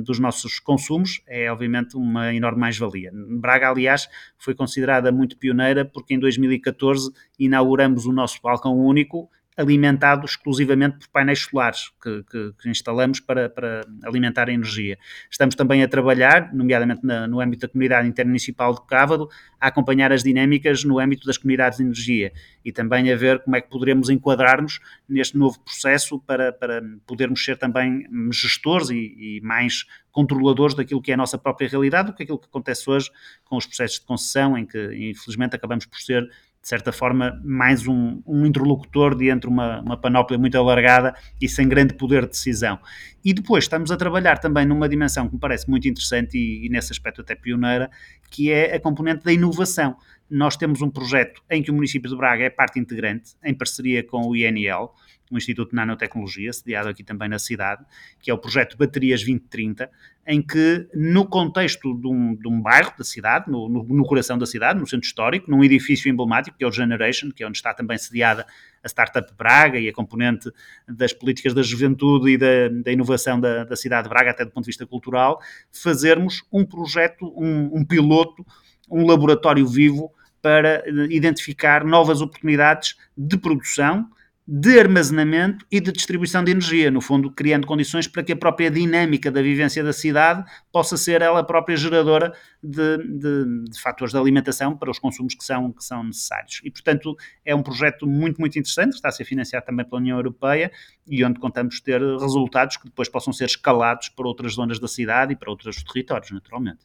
dos 0.04 0.18
nossos 0.18 0.60
consumos, 0.60 1.22
é 1.26 1.50
obviamente 1.50 1.96
uma 1.96 2.34
enorme 2.34 2.60
mais-valia. 2.60 3.10
Braga, 3.12 3.70
aliás, 3.70 4.08
foi 4.38 4.54
considerada 4.54 5.10
muito 5.10 5.36
pioneira 5.38 5.84
porque 5.84 6.14
em 6.14 6.18
2014 6.18 7.10
inauguramos 7.38 8.06
o 8.06 8.12
nosso 8.12 8.38
balcão 8.42 8.78
único 8.78 9.30
alimentado 9.56 10.24
exclusivamente 10.24 10.98
por 10.98 11.08
painéis 11.08 11.40
solares 11.40 11.90
que, 12.02 12.22
que, 12.24 12.52
que 12.60 12.68
instalamos 12.70 13.20
para, 13.20 13.50
para, 13.50 13.82
alimentar 14.02 14.48
a 14.48 14.52
energia. 14.52 14.98
Estamos 15.30 15.54
também 15.54 15.82
a 15.82 15.88
trabalhar, 15.88 16.54
nomeadamente 16.54 17.04
na, 17.04 17.26
no 17.26 17.40
âmbito 17.40 17.66
da 17.66 17.68
comunidade 17.68 18.08
intermunicipal 18.08 18.74
de 18.74 18.86
Cávado, 18.86 19.28
a 19.60 19.68
acompanhar 19.68 20.10
as 20.10 20.22
dinâmicas 20.22 20.84
no 20.84 20.98
âmbito 20.98 21.26
das 21.26 21.36
comunidades 21.36 21.78
de 21.78 21.84
energia 21.84 22.32
e 22.64 22.72
também 22.72 23.12
a 23.12 23.16
ver 23.16 23.40
como 23.40 23.54
é 23.54 23.60
que 23.60 23.68
poderemos 23.68 24.08
enquadrar-nos 24.08 24.80
neste 25.06 25.36
novo 25.36 25.60
processo 25.60 26.18
para, 26.20 26.52
para 26.52 26.82
podermos 27.06 27.44
ser 27.44 27.58
também 27.58 28.06
gestores 28.32 28.88
e, 28.88 29.38
e 29.38 29.40
mais 29.42 29.84
controladores 30.10 30.74
daquilo 30.74 31.02
que 31.02 31.10
é 31.10 31.14
a 31.14 31.16
nossa 31.16 31.36
própria 31.36 31.68
realidade 31.68 32.08
do 32.08 32.14
que 32.14 32.22
aquilo 32.22 32.38
que 32.38 32.46
acontece 32.46 32.88
hoje 32.88 33.10
com 33.44 33.56
os 33.56 33.66
processos 33.66 34.00
de 34.00 34.06
concessão, 34.06 34.56
em 34.56 34.64
que 34.64 35.10
infelizmente 35.10 35.56
acabamos 35.56 35.84
por 35.86 35.98
ser 35.98 36.26
de 36.62 36.68
certa 36.68 36.92
forma, 36.92 37.40
mais 37.44 37.88
um, 37.88 38.22
um 38.24 38.46
interlocutor 38.46 39.16
de 39.16 39.28
entre 39.28 39.50
uma, 39.50 39.80
uma 39.80 39.96
panóplia 39.96 40.38
muito 40.38 40.56
alargada 40.56 41.12
e 41.40 41.48
sem 41.48 41.68
grande 41.68 41.94
poder 41.94 42.22
de 42.22 42.28
decisão. 42.28 42.78
E 43.24 43.34
depois 43.34 43.64
estamos 43.64 43.90
a 43.90 43.96
trabalhar 43.96 44.38
também 44.38 44.64
numa 44.64 44.88
dimensão 44.88 45.26
que 45.26 45.34
me 45.34 45.40
parece 45.40 45.68
muito 45.68 45.88
interessante 45.88 46.38
e, 46.38 46.66
e 46.66 46.68
nesse 46.68 46.92
aspecto 46.92 47.20
até 47.20 47.34
pioneira, 47.34 47.90
que 48.30 48.52
é 48.52 48.76
a 48.76 48.80
componente 48.80 49.24
da 49.24 49.32
inovação. 49.32 49.96
Nós 50.30 50.56
temos 50.56 50.80
um 50.80 50.88
projeto 50.88 51.42
em 51.50 51.64
que 51.64 51.70
o 51.70 51.74
município 51.74 52.08
de 52.08 52.16
Braga 52.16 52.44
é 52.44 52.50
parte 52.50 52.78
integrante, 52.78 53.32
em 53.44 53.52
parceria 53.52 54.04
com 54.04 54.28
o 54.28 54.36
INL, 54.36 54.92
o 55.32 55.38
Instituto 55.38 55.70
de 55.70 55.76
Nanotecnologia, 55.76 56.52
sediado 56.52 56.88
aqui 56.88 57.02
também 57.02 57.28
na 57.28 57.38
cidade, 57.38 57.84
que 58.20 58.30
é 58.30 58.34
o 58.34 58.38
projeto 58.38 58.76
Baterias 58.76 59.20
2030, 59.20 59.90
em 60.26 60.40
que, 60.40 60.86
no 60.94 61.26
contexto 61.26 61.94
de 61.98 62.06
um, 62.06 62.34
de 62.34 62.46
um 62.46 62.60
bairro 62.60 62.92
da 62.96 63.02
cidade, 63.02 63.50
no, 63.50 63.68
no, 63.68 63.82
no, 63.82 64.04
coração 64.04 64.38
da 64.38 64.46
cidade, 64.46 64.78
no 64.78 64.86
centro 64.86 65.06
histórico, 65.06 65.50
num 65.50 65.64
edifício 65.64 66.08
emblemático, 66.10 66.56
que 66.56 66.62
é 66.62 66.66
o 66.66 66.70
Generation, 66.70 67.30
que 67.30 67.42
é 67.42 67.46
onde 67.46 67.56
está 67.56 67.74
também 67.74 67.98
sediada 67.98 68.46
a 68.84 68.88
Startup 68.88 69.26
Braga 69.36 69.78
e 69.78 69.88
a 69.88 69.92
componente 69.92 70.50
das 70.86 71.12
políticas 71.12 71.54
da 71.54 71.62
juventude 71.62 72.30
e 72.30 72.38
da, 72.38 72.68
da 72.84 72.92
inovação 72.92 73.40
da, 73.40 73.64
da, 73.64 73.74
cidade 73.74 74.04
de 74.04 74.10
Braga, 74.10 74.30
até 74.30 74.44
do 74.44 74.50
ponto 74.50 74.64
de 74.64 74.68
vista 74.68 74.86
cultural, 74.86 75.40
fazermos 75.72 76.42
um 76.52 76.64
projeto, 76.64 77.32
um, 77.36 77.78
um 77.78 77.84
piloto, 77.84 78.44
um 78.90 79.06
laboratório 79.06 79.66
vivo 79.66 80.12
para 80.42 80.82
identificar 81.08 81.84
novas 81.84 82.20
oportunidades 82.20 82.96
de 83.16 83.38
produção, 83.38 84.08
de 84.46 84.80
armazenamento 84.80 85.64
e 85.70 85.80
de 85.80 85.92
distribuição 85.92 86.42
de 86.42 86.50
energia, 86.50 86.90
no 86.90 87.00
fundo, 87.00 87.30
criando 87.30 87.64
condições 87.64 88.08
para 88.08 88.24
que 88.24 88.32
a 88.32 88.36
própria 88.36 88.70
dinâmica 88.70 89.30
da 89.30 89.40
vivência 89.40 89.84
da 89.84 89.92
cidade 89.92 90.44
possa 90.72 90.96
ser 90.96 91.22
ela 91.22 91.44
própria 91.44 91.76
geradora 91.76 92.32
de, 92.60 92.98
de, 92.98 93.64
de, 93.70 93.80
fatores 93.80 94.12
de 94.12 94.18
alimentação 94.18 94.76
para 94.76 94.90
os 94.90 94.98
consumos 94.98 95.34
que 95.34 95.44
são, 95.44 95.72
que 95.72 95.84
são 95.84 96.02
necessários. 96.02 96.60
E, 96.64 96.70
portanto, 96.70 97.16
é 97.44 97.54
um 97.54 97.62
projeto 97.62 98.04
muito, 98.04 98.40
muito 98.40 98.58
interessante, 98.58 98.90
que 98.90 98.96
está 98.96 99.08
a 99.08 99.12
ser 99.12 99.24
financiado 99.24 99.64
também 99.64 99.86
pela 99.86 100.00
União 100.00 100.16
Europeia 100.16 100.72
e 101.06 101.24
onde 101.24 101.38
contamos 101.38 101.80
ter 101.80 102.00
resultados 102.00 102.76
que 102.76 102.86
depois 102.86 103.08
possam 103.08 103.32
ser 103.32 103.44
escalados 103.44 104.08
para 104.08 104.26
outras 104.26 104.54
zonas 104.54 104.80
da 104.80 104.88
cidade 104.88 105.34
e 105.34 105.36
para 105.36 105.50
outros 105.50 105.84
territórios, 105.84 106.32
naturalmente. 106.32 106.80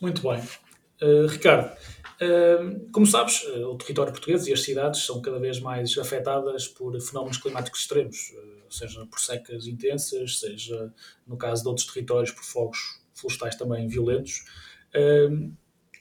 Muito 0.00 0.22
bem. 0.22 0.42
Uh, 1.00 1.26
Ricardo, 1.26 1.76
como 2.90 3.06
sabes, 3.06 3.44
eh, 3.46 3.64
o 3.64 3.76
território 3.76 4.12
português 4.12 4.46
e 4.48 4.52
as 4.52 4.62
cidades 4.62 5.04
são 5.04 5.22
cada 5.22 5.38
vez 5.38 5.60
mais 5.60 5.96
afetadas 5.96 6.66
por 6.66 7.00
fenómenos 7.00 7.38
climáticos 7.38 7.82
extremos, 7.82 8.34
eh, 8.36 8.64
seja 8.68 9.06
por 9.06 9.20
secas 9.20 9.68
intensas, 9.68 10.40
seja, 10.40 10.92
no 11.26 11.36
caso 11.36 11.62
de 11.62 11.68
outros 11.68 11.86
territórios, 11.86 12.32
por 12.32 12.42
fogos 12.42 13.00
florestais 13.14 13.54
também 13.54 13.86
violentos. 13.86 14.44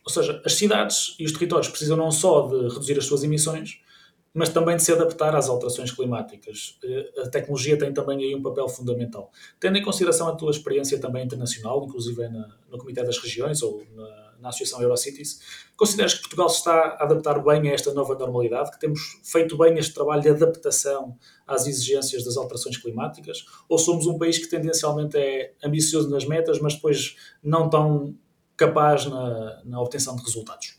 Ou 0.05 0.11
seja, 0.11 0.41
as 0.45 0.53
cidades 0.53 1.15
e 1.19 1.25
os 1.25 1.33
territórios 1.33 1.67
precisam 1.67 1.97
não 1.97 2.09
só 2.09 2.47
de 2.47 2.73
reduzir 2.73 2.97
as 2.97 3.05
suas 3.05 3.23
emissões, 3.23 3.81
mas 4.33 4.49
também 4.49 4.75
de 4.75 4.83
se 4.83 4.91
adaptar 4.91 5.35
às 5.35 5.49
alterações 5.49 5.91
climáticas. 5.91 6.77
Eh, 6.83 7.21
a 7.23 7.29
tecnologia 7.29 7.77
tem 7.77 7.91
também 7.93 8.19
aí 8.19 8.35
um 8.35 8.41
papel 8.41 8.69
fundamental. 8.69 9.31
Tendo 9.59 9.77
em 9.77 9.83
consideração 9.83 10.27
a 10.27 10.35
tua 10.35 10.51
experiência 10.51 10.99
também 10.99 11.25
internacional, 11.25 11.83
inclusive 11.85 12.27
na, 12.29 12.55
no 12.69 12.77
Comitê 12.77 13.03
das 13.03 13.17
Regiões 13.17 13.61
ou 13.61 13.83
na 13.95 14.26
na 14.39 14.49
Associação 14.49 14.81
Eurocities. 14.81 15.39
Consideras 15.75 16.13
que 16.13 16.21
Portugal 16.21 16.49
se 16.49 16.57
está 16.57 16.73
a 16.73 17.03
adaptar 17.03 17.43
bem 17.43 17.69
a 17.69 17.73
esta 17.73 17.93
nova 17.93 18.15
normalidade, 18.15 18.71
que 18.71 18.79
temos 18.79 19.19
feito 19.23 19.57
bem 19.57 19.77
este 19.77 19.93
trabalho 19.93 20.21
de 20.21 20.29
adaptação 20.29 21.17
às 21.45 21.67
exigências 21.67 22.23
das 22.23 22.37
alterações 22.37 22.77
climáticas? 22.77 23.45
Ou 23.67 23.77
somos 23.77 24.05
um 24.07 24.17
país 24.17 24.37
que 24.37 24.49
tendencialmente 24.49 25.17
é 25.17 25.53
ambicioso 25.63 26.09
nas 26.09 26.25
metas, 26.25 26.59
mas 26.59 26.75
depois 26.75 27.15
não 27.43 27.69
tão 27.69 28.15
capaz 28.55 29.05
na, 29.05 29.61
na 29.65 29.81
obtenção 29.81 30.15
de 30.15 30.23
resultados? 30.23 30.77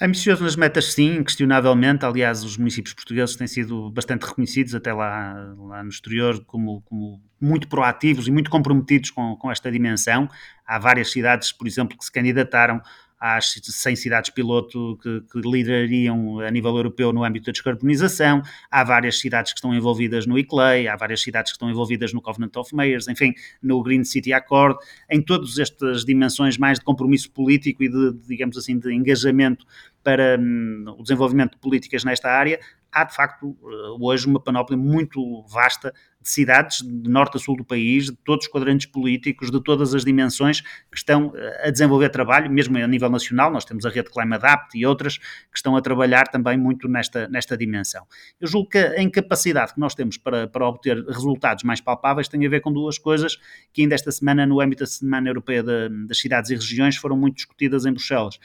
Ambicioso 0.00 0.42
nas 0.42 0.56
metas, 0.56 0.92
sim, 0.92 1.18
inquestionavelmente. 1.18 2.04
Aliás, 2.04 2.42
os 2.42 2.56
municípios 2.56 2.94
portugueses 2.94 3.36
têm 3.36 3.46
sido 3.46 3.90
bastante 3.90 4.26
reconhecidos, 4.26 4.74
até 4.74 4.92
lá, 4.92 5.54
lá 5.56 5.82
no 5.84 5.88
exterior, 5.88 6.44
como, 6.44 6.82
como 6.82 7.22
muito 7.40 7.68
proativos 7.68 8.26
e 8.26 8.30
muito 8.32 8.50
comprometidos 8.50 9.10
com, 9.10 9.36
com 9.36 9.50
esta 9.52 9.70
dimensão. 9.70 10.28
Há 10.66 10.78
várias 10.80 11.12
cidades, 11.12 11.52
por 11.52 11.68
exemplo, 11.68 11.96
que 11.96 12.04
se 12.04 12.10
candidataram 12.10 12.82
às 13.26 13.54
100 13.62 13.96
cidades 13.96 14.28
piloto 14.28 14.98
que, 15.02 15.22
que, 15.22 15.40
liderariam 15.40 16.40
a 16.40 16.50
nível 16.50 16.76
europeu 16.76 17.10
no 17.10 17.24
âmbito 17.24 17.46
da 17.46 17.52
descarbonização, 17.52 18.42
há 18.70 18.84
várias 18.84 19.18
cidades 19.18 19.54
que 19.54 19.58
estão 19.58 19.74
envolvidas 19.74 20.26
no 20.26 20.38
ICLEI, 20.38 20.88
há 20.88 20.94
várias 20.94 21.22
cidades 21.22 21.50
que 21.50 21.56
estão 21.56 21.70
envolvidas 21.70 22.12
no 22.12 22.20
Covenant 22.20 22.54
of 22.56 22.74
Mayors, 22.74 23.08
enfim, 23.08 23.32
no 23.62 23.82
Green 23.82 24.04
City 24.04 24.34
Accord, 24.34 24.76
em 25.08 25.22
todas 25.22 25.58
estas 25.58 26.04
dimensões 26.04 26.58
mais 26.58 26.78
de 26.78 26.84
compromisso 26.84 27.30
político 27.30 27.82
e 27.82 27.88
de, 27.88 28.12
digamos 28.28 28.58
assim, 28.58 28.78
de 28.78 28.92
engajamento 28.92 29.64
para 30.02 30.38
hum, 30.38 30.84
o 30.98 31.02
desenvolvimento 31.02 31.52
de 31.52 31.58
políticas 31.60 32.04
nesta 32.04 32.28
área, 32.28 32.60
há 32.94 33.04
de 33.04 33.14
facto 33.14 33.56
hoje 34.00 34.26
uma 34.26 34.40
panóplia 34.40 34.78
muito 34.78 35.42
vasta 35.48 35.92
de 36.24 36.30
cidades 36.30 36.78
de 36.78 37.10
norte 37.10 37.36
a 37.36 37.40
sul 37.40 37.54
do 37.54 37.64
país, 37.64 38.06
de 38.06 38.16
todos 38.24 38.46
os 38.46 38.50
quadrantes 38.50 38.86
políticos, 38.86 39.50
de 39.50 39.62
todas 39.62 39.94
as 39.94 40.06
dimensões 40.06 40.62
que 40.62 40.96
estão 40.96 41.30
eh, 41.36 41.68
a 41.68 41.70
desenvolver 41.70 42.08
trabalho, 42.08 42.50
mesmo 42.50 42.78
a 42.78 42.86
nível 42.86 43.10
nacional, 43.10 43.52
nós 43.52 43.66
temos 43.66 43.84
a 43.84 43.90
rede 43.90 44.10
Climadapt 44.10 44.76
e 44.76 44.86
outras 44.86 45.18
que 45.18 45.56
estão 45.56 45.76
a 45.76 45.82
trabalhar 45.82 46.24
também 46.28 46.56
muito 46.56 46.88
nesta, 46.88 47.28
nesta 47.28 47.58
dimensão. 47.58 48.06
Eu 48.40 48.48
julgo 48.48 48.70
que 48.70 48.78
a 48.78 49.02
incapacidade 49.02 49.74
que 49.74 49.80
nós 49.80 49.94
temos 49.94 50.16
para, 50.16 50.48
para 50.48 50.66
obter 50.66 51.04
resultados 51.04 51.62
mais 51.62 51.82
palpáveis 51.82 52.26
tem 52.26 52.46
a 52.46 52.48
ver 52.48 52.62
com 52.62 52.72
duas 52.72 52.96
coisas 52.96 53.36
que 53.70 53.82
ainda 53.82 53.94
esta 53.94 54.10
semana, 54.10 54.46
no 54.46 54.62
âmbito 54.62 54.82
da 54.82 54.86
Semana 54.86 55.28
Europeia 55.28 55.62
de, 55.62 56.06
das 56.06 56.18
Cidades 56.18 56.50
e 56.50 56.54
Regiões, 56.54 56.96
foram 56.96 57.18
muito 57.18 57.36
discutidas 57.36 57.84
em 57.84 57.92
Bruxelas, 57.92 58.38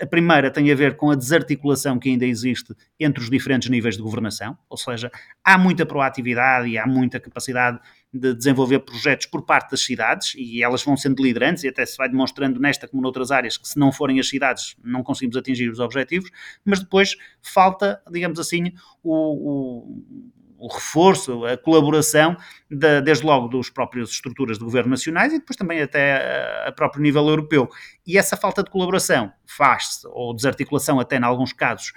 a 0.00 0.06
primeira 0.06 0.50
tem 0.50 0.70
a 0.72 0.74
ver 0.74 0.96
com 0.96 1.10
a 1.10 1.14
desarticulação 1.14 1.98
que 1.98 2.08
ainda 2.08 2.24
existe 2.24 2.74
entre 2.98 3.22
os 3.22 3.30
diferentes 3.30 3.68
níveis 3.68 3.96
de 3.96 4.02
governação, 4.02 4.56
ou 4.68 4.76
seja, 4.76 5.10
há 5.44 5.58
muita 5.58 5.84
proatividade 5.84 6.68
e 6.68 6.78
há 6.78 6.86
muita 6.86 7.20
capacidade 7.20 7.78
de 8.12 8.34
desenvolver 8.34 8.80
projetos 8.80 9.26
por 9.26 9.42
parte 9.42 9.70
das 9.70 9.80
cidades 9.80 10.34
e 10.36 10.62
elas 10.62 10.82
vão 10.82 10.96
sendo 10.96 11.22
liderantes 11.22 11.62
e 11.62 11.68
até 11.68 11.84
se 11.86 11.96
vai 11.96 12.08
demonstrando 12.08 12.58
nesta 12.58 12.88
como 12.88 13.02
noutras 13.02 13.30
áreas 13.30 13.56
que 13.56 13.68
se 13.68 13.78
não 13.78 13.92
forem 13.92 14.18
as 14.18 14.28
cidades 14.28 14.74
não 14.82 15.02
conseguimos 15.02 15.36
atingir 15.36 15.68
os 15.70 15.78
objetivos, 15.78 16.30
mas 16.64 16.80
depois 16.80 17.16
falta, 17.42 18.02
digamos 18.10 18.40
assim, 18.40 18.72
o, 19.02 19.92
o 19.92 20.30
o 20.60 20.68
reforço, 20.68 21.44
a 21.46 21.56
colaboração, 21.56 22.36
de, 22.70 23.00
desde 23.00 23.24
logo 23.24 23.48
dos 23.48 23.70
próprias 23.70 24.10
estruturas 24.10 24.58
de 24.58 24.64
governo 24.64 24.90
nacionais 24.90 25.32
e 25.32 25.38
depois 25.38 25.56
também 25.56 25.80
até 25.80 26.66
a 26.66 26.72
próprio 26.72 27.02
nível 27.02 27.26
europeu. 27.26 27.68
E 28.06 28.18
essa 28.18 28.36
falta 28.36 28.62
de 28.62 28.70
colaboração 28.70 29.32
faz-se, 29.46 30.06
ou 30.08 30.34
desarticulação 30.34 31.00
até 31.00 31.16
em 31.16 31.24
alguns 31.24 31.52
casos, 31.52 31.92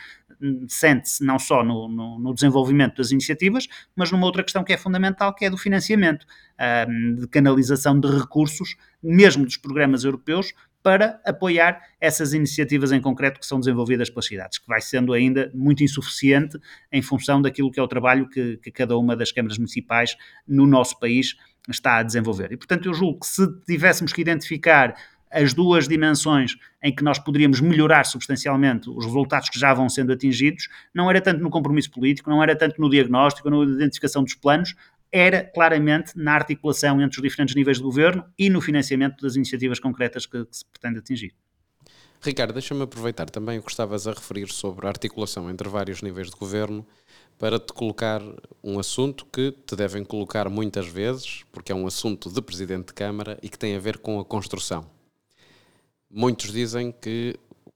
sente-se 0.68 1.24
não 1.24 1.38
só 1.38 1.64
no, 1.64 1.88
no, 1.88 2.20
no, 2.20 2.34
desenvolvimento 2.34 2.98
das 2.98 3.12
iniciativas, 3.12 3.68
mas 3.96 4.12
numa 4.12 4.26
outra 4.26 4.44
questão 4.44 4.64
que 4.64 4.74
é 4.74 4.78
fundamental, 4.78 5.34
que 5.34 5.46
é 5.46 5.50
do 5.50 5.58
financiamento, 5.58 6.26
de 7.18 7.28
canalização 7.28 8.00
de 8.00 8.08
recursos, 8.08 8.76
mesmo 9.02 9.46
dos 9.46 9.58
programas 9.58 10.04
europeus, 10.04 10.54
para 10.84 11.22
apoiar 11.26 11.82
essas 12.00 12.34
iniciativas 12.34 12.92
em 12.92 13.02
concreto 13.02 13.40
que 13.40 13.46
são 13.46 13.58
desenvolvidas 13.58 14.10
pelas 14.10 14.26
cidades, 14.26 14.60
que 14.60 14.68
vai 14.68 14.82
sendo 14.82 15.14
ainda 15.14 15.50
muito 15.54 15.82
insuficiente 15.82 16.60
em 16.92 17.02
função 17.02 17.42
daquilo 17.42 17.72
que 17.72 17.80
é 17.80 17.84
o 17.84 17.88
trabalho 17.88 18.30
que, 18.30 18.58
que 18.58 18.70
cada 18.70 18.98
uma 18.98 19.16
das 19.16 19.32
câmaras 19.32 19.58
municipais 19.58 20.18
no 20.46 20.68
nosso 20.68 21.00
país 21.00 21.38
está 21.70 21.98
a 22.00 22.04
desenvolver. 22.04 22.52
E, 22.52 22.58
portanto, 22.58 22.88
eu 22.88 22.94
julgo 22.94 23.22
que 23.22 23.28
se 23.28 23.48
tivéssemos 23.66 24.12
que 24.12 24.20
identificar 24.20 24.94
as 25.32 25.54
duas 25.54 25.88
dimensões 25.88 26.56
em 26.84 26.94
que 26.94 27.04
nós 27.04 27.18
poderíamos 27.18 27.60
melhorar 27.60 28.04
substancialmente 28.04 28.90
os 28.90 29.06
resultados 29.06 29.50
que 29.50 29.58
já 29.60 29.74
vão 29.74 29.90
sendo 29.90 30.14
atingidos, 30.14 30.68
não 30.94 31.10
era 31.10 31.20
tanto 31.20 31.42
no 31.42 31.50
compromisso 31.50 31.90
político, 31.90 32.30
não 32.30 32.44
era 32.44 32.56
tanto 32.56 32.80
no 32.80 32.90
diagnóstico, 32.90 33.50
na 33.50 33.64
identificação 33.64 34.24
dos 34.24 34.36
planos, 34.36 34.76
era 35.14 35.44
claramente 35.44 36.18
na 36.18 36.34
articulação 36.34 37.00
entre 37.00 37.20
os 37.20 37.22
diferentes 37.22 37.54
níveis 37.54 37.78
de 37.78 37.84
governo 37.84 38.26
e 38.38 38.50
no 38.50 38.60
financiamento 38.60 39.22
das 39.22 39.36
iniciativas 39.36 39.80
concretas 39.80 40.26
que, 40.26 40.44
que 40.44 40.58
se 40.58 40.66
pretende 40.66 40.98
atingir. 40.98 41.36
Ricardo, 42.20 42.54
deixa-me 42.54 42.82
aproveitar 42.82 43.30
também 43.30 43.60
o 43.60 43.62
que 43.62 43.70
estavas 43.70 44.08
a 44.08 44.14
referir 44.14 44.50
sobre 44.52 44.88
a 44.88 44.90
articulação 44.90 45.50
entre 45.52 45.70
vários 45.70 46.02
níveis 46.02 46.32
de 46.32 46.36
governo 46.36 46.86
para 47.38 47.60
te 47.60 47.74
colocar 47.74 48.22
um 48.64 48.80
assunto 48.80 49.26
que 49.26 49.52
te 49.52 49.76
devem 49.76 50.04
colocar 50.04 50.50
muitas 50.50 50.88
vezes, 50.88 51.44
porque 51.52 51.72
é 51.72 51.76
um 51.76 51.86
assunto 51.86 52.32
de 52.32 52.42
Presidente 52.42 52.88
de 52.88 52.94
Câmara 52.94 53.38
e 53.44 53.50
que 53.50 53.60
tem 53.60 53.76
a 53.76 53.80
ver 53.80 53.98
com 54.00 54.20
a 54.20 54.26
construção. 54.26 54.90
Muitos 56.10 56.52
dizem 56.52 56.92
que 56.92 57.36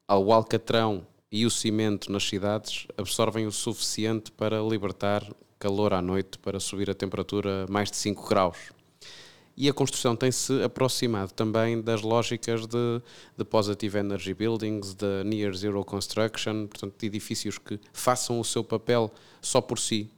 o 0.10 0.32
alcatrão 0.32 1.06
e 1.32 1.46
o 1.46 1.52
cimento 1.52 2.12
nas 2.12 2.24
cidades 2.24 2.88
absorvem 2.98 3.46
o 3.46 3.52
suficiente 3.52 4.32
para 4.32 4.62
libertar 4.62 5.24
calor 5.60 5.94
à 5.94 6.02
noite, 6.02 6.38
para 6.40 6.60
subir 6.60 6.90
a 6.90 6.94
temperatura 6.94 7.66
mais 7.70 7.90
de 7.90 7.98
5 7.98 8.28
graus. 8.28 8.58
E 9.60 9.68
a 9.68 9.74
construção 9.74 10.16
tem-se 10.16 10.62
aproximado 10.62 11.34
também 11.34 11.82
das 11.82 12.04
lógicas 12.04 12.68
de, 12.68 13.02
de 13.36 13.44
Positive 13.44 13.98
Energy 13.98 14.34
Buildings, 14.34 14.94
de 14.94 15.24
Near 15.24 15.52
Zero 15.56 15.84
Construction, 15.84 16.68
portanto, 16.68 16.94
de 17.00 17.08
edifícios 17.08 17.58
que 17.58 17.80
façam 17.92 18.40
o 18.40 18.44
seu 18.44 18.64
papel 18.64 19.12
só 19.42 19.60
por 19.60 19.80
si. 19.80 20.12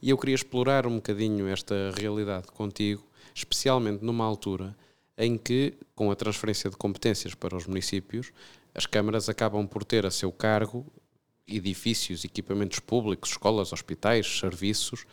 E 0.00 0.10
eu 0.10 0.16
queria 0.16 0.36
explorar 0.36 0.86
um 0.86 0.96
bocadinho 0.96 1.48
esta 1.48 1.74
realidade 1.98 2.46
contigo, 2.52 3.04
especialmente 3.34 4.04
numa 4.04 4.24
altura 4.24 4.76
em 5.18 5.36
que, 5.36 5.74
com 5.96 6.12
a 6.12 6.14
transferência 6.14 6.70
de 6.70 6.76
competências 6.76 7.34
para 7.34 7.56
os 7.56 7.66
municípios, 7.66 8.30
as 8.72 8.86
câmaras 8.86 9.28
acabam 9.28 9.66
por 9.66 9.82
ter 9.82 10.06
a 10.06 10.10
seu 10.10 10.30
cargo 10.30 10.86
edifícios, 11.46 12.24
equipamentos 12.24 12.78
públicos, 12.78 13.30
escolas, 13.30 13.72
hospitais, 13.72 14.38
serviços, 14.38 15.06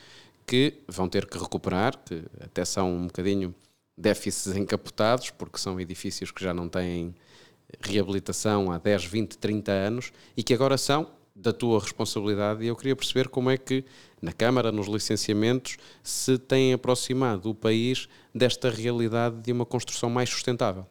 que 0.45 0.79
vão 0.87 1.07
ter 1.07 1.25
que 1.25 1.37
recuperar, 1.37 1.97
que 1.97 2.23
até 2.41 2.65
são 2.65 2.93
um 2.93 3.07
bocadinho 3.07 3.53
déficits 3.97 4.55
encapotados, 4.55 5.29
porque 5.29 5.57
são 5.57 5.79
edifícios 5.79 6.31
que 6.31 6.43
já 6.43 6.53
não 6.53 6.67
têm 6.67 7.13
reabilitação 7.79 8.71
há 8.71 8.77
10, 8.77 9.05
20, 9.05 9.37
30 9.37 9.71
anos 9.71 10.11
e 10.35 10.43
que 10.43 10.53
agora 10.53 10.77
são 10.77 11.07
da 11.35 11.53
tua 11.53 11.79
responsabilidade. 11.79 12.63
E 12.63 12.67
eu 12.67 12.75
queria 12.75 12.95
perceber 12.95 13.29
como 13.29 13.49
é 13.49 13.57
que 13.57 13.85
na 14.21 14.31
Câmara, 14.31 14.71
nos 14.71 14.87
licenciamentos, 14.87 15.77
se 16.03 16.37
têm 16.37 16.73
aproximado 16.73 17.49
o 17.49 17.55
país 17.55 18.07
desta 18.33 18.69
realidade 18.69 19.41
de 19.41 19.51
uma 19.51 19.65
construção 19.65 20.09
mais 20.09 20.29
sustentável. 20.29 20.85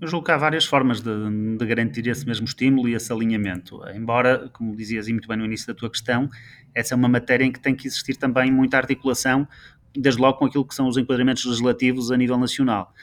Eu 0.00 0.08
julgo 0.08 0.24
que 0.24 0.32
há 0.32 0.36
várias 0.38 0.64
formas 0.64 1.02
de, 1.02 1.10
de, 1.58 1.66
garantir 1.66 2.06
esse 2.06 2.24
mesmo 2.26 2.46
estímulo 2.46 2.88
e 2.88 2.94
esse 2.94 3.12
alinhamento. 3.12 3.82
Embora, 3.94 4.48
como 4.50 4.74
dizias 4.74 5.06
muito 5.08 5.28
bem 5.28 5.36
no 5.36 5.44
início 5.44 5.66
da 5.66 5.74
tua 5.74 5.90
questão, 5.90 6.30
essa 6.74 6.94
é 6.94 6.96
uma 6.96 7.08
matéria 7.08 7.44
em 7.44 7.52
que 7.52 7.60
tem 7.60 7.74
que 7.74 7.86
existir 7.86 8.16
também 8.16 8.50
muita 8.50 8.78
articulação, 8.78 9.46
desde 9.94 10.18
logo 10.18 10.38
com 10.38 10.46
aquilo 10.46 10.64
que 10.64 10.74
são 10.74 10.88
os 10.88 10.96
enquadramentos 10.96 11.44
legislativos 11.44 12.10
a 12.10 12.16
nível 12.16 12.38
nacional. 12.38 12.94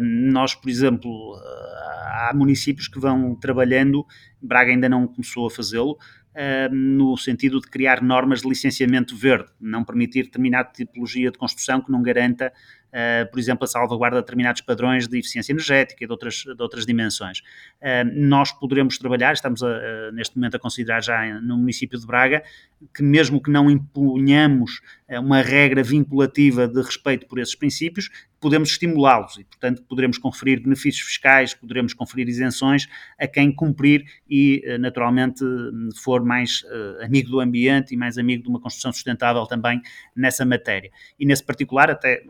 Nós, 0.00 0.54
por 0.54 0.70
exemplo, 0.70 1.34
há 1.36 2.32
municípios 2.34 2.88
que 2.88 2.98
vão 2.98 3.34
trabalhando, 3.34 4.06
Braga 4.40 4.70
ainda 4.70 4.88
não 4.88 5.06
começou 5.06 5.46
a 5.46 5.50
fazê-lo, 5.50 5.98
no 6.70 7.16
sentido 7.18 7.60
de 7.60 7.68
criar 7.68 8.02
normas 8.02 8.40
de 8.40 8.48
licenciamento 8.48 9.14
verde, 9.14 9.50
não 9.60 9.84
permitir 9.84 10.24
determinada 10.24 10.70
tipologia 10.72 11.30
de 11.30 11.36
construção 11.36 11.82
que 11.82 11.92
não 11.92 12.00
garanta, 12.00 12.52
uh, 12.88 13.30
por 13.30 13.38
exemplo, 13.38 13.64
a 13.64 13.66
salvaguarda 13.66 14.16
de 14.16 14.22
determinados 14.22 14.60
padrões 14.60 15.06
de 15.06 15.18
eficiência 15.18 15.52
energética 15.52 16.04
e 16.04 16.06
de 16.06 16.12
outras, 16.12 16.36
de 16.36 16.62
outras 16.62 16.86
dimensões. 16.86 17.40
Uh, 17.80 18.04
nós 18.14 18.52
poderemos 18.52 18.98
trabalhar, 18.98 19.32
estamos 19.32 19.62
a, 19.62 20.10
neste 20.12 20.36
momento 20.36 20.56
a 20.56 20.58
considerar 20.58 21.02
já 21.02 21.40
no 21.40 21.56
município 21.56 21.98
de 21.98 22.06
Braga, 22.06 22.42
que 22.94 23.02
mesmo 23.02 23.42
que 23.42 23.50
não 23.50 23.70
impunhamos 23.70 24.80
uma 25.20 25.40
regra 25.40 25.82
vinculativa 25.82 26.68
de 26.68 26.80
respeito 26.80 27.26
por 27.26 27.38
esses 27.38 27.54
princípios, 27.54 28.08
podemos 28.40 28.70
estimulá-los 28.70 29.36
e, 29.38 29.44
portanto, 29.44 29.82
poderemos 29.82 30.16
conferir 30.18 30.62
benefícios 30.62 31.04
fiscais, 31.04 31.54
poderemos 31.54 31.92
conferir 31.92 32.28
isenções 32.28 32.86
a 33.18 33.26
quem 33.26 33.52
cumprir 33.52 34.04
e, 34.30 34.62
naturalmente, 34.78 35.44
for 35.96 36.24
mais 36.24 36.62
amigo 37.02 37.30
do 37.30 37.40
ambiente 37.40 37.94
e 37.94 37.96
mais 37.96 38.16
amigo 38.16 38.44
de 38.44 38.48
uma 38.48 38.60
construção 38.60 38.92
sustentável 38.92 39.44
também 39.46 39.80
nessa 40.14 40.44
matéria. 40.44 40.90
E 41.18 41.26
nesse 41.26 41.42
particular, 41.44 41.90
até 41.90 42.22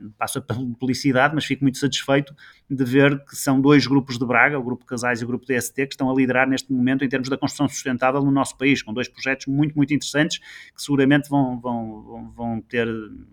tem, 0.00 0.10
passo 0.18 0.38
a 0.38 0.42
publicidade, 0.42 1.34
mas 1.34 1.44
fico 1.44 1.62
muito 1.62 1.78
satisfeito 1.78 2.34
de 2.68 2.84
ver 2.84 3.22
que 3.24 3.36
são 3.36 3.60
dois 3.60 3.86
grupos 3.86 4.18
de 4.18 4.24
Braga, 4.24 4.58
o 4.58 4.62
Grupo 4.62 4.84
Casais 4.84 5.20
e 5.20 5.24
o 5.24 5.26
Grupo 5.26 5.44
DST, 5.44 5.86
que 5.86 5.94
estão 5.94 6.10
a 6.10 6.14
liderar 6.14 6.48
neste 6.48 6.72
momento 6.72 7.04
em 7.04 7.08
termos 7.08 7.28
da 7.28 7.36
construção 7.36 7.68
sustentável 7.68 8.22
no 8.22 8.30
nosso 8.30 8.56
país, 8.56 8.82
com 8.82 8.92
dois 8.92 9.08
projetos 9.08 9.46
muito, 9.46 9.76
muito 9.76 9.92
interessantes 9.92 10.38
que 10.38 10.82
seguramente 10.82 11.28
vão, 11.28 11.60
vão, 11.60 12.32
vão 12.34 12.60
ter 12.60 12.88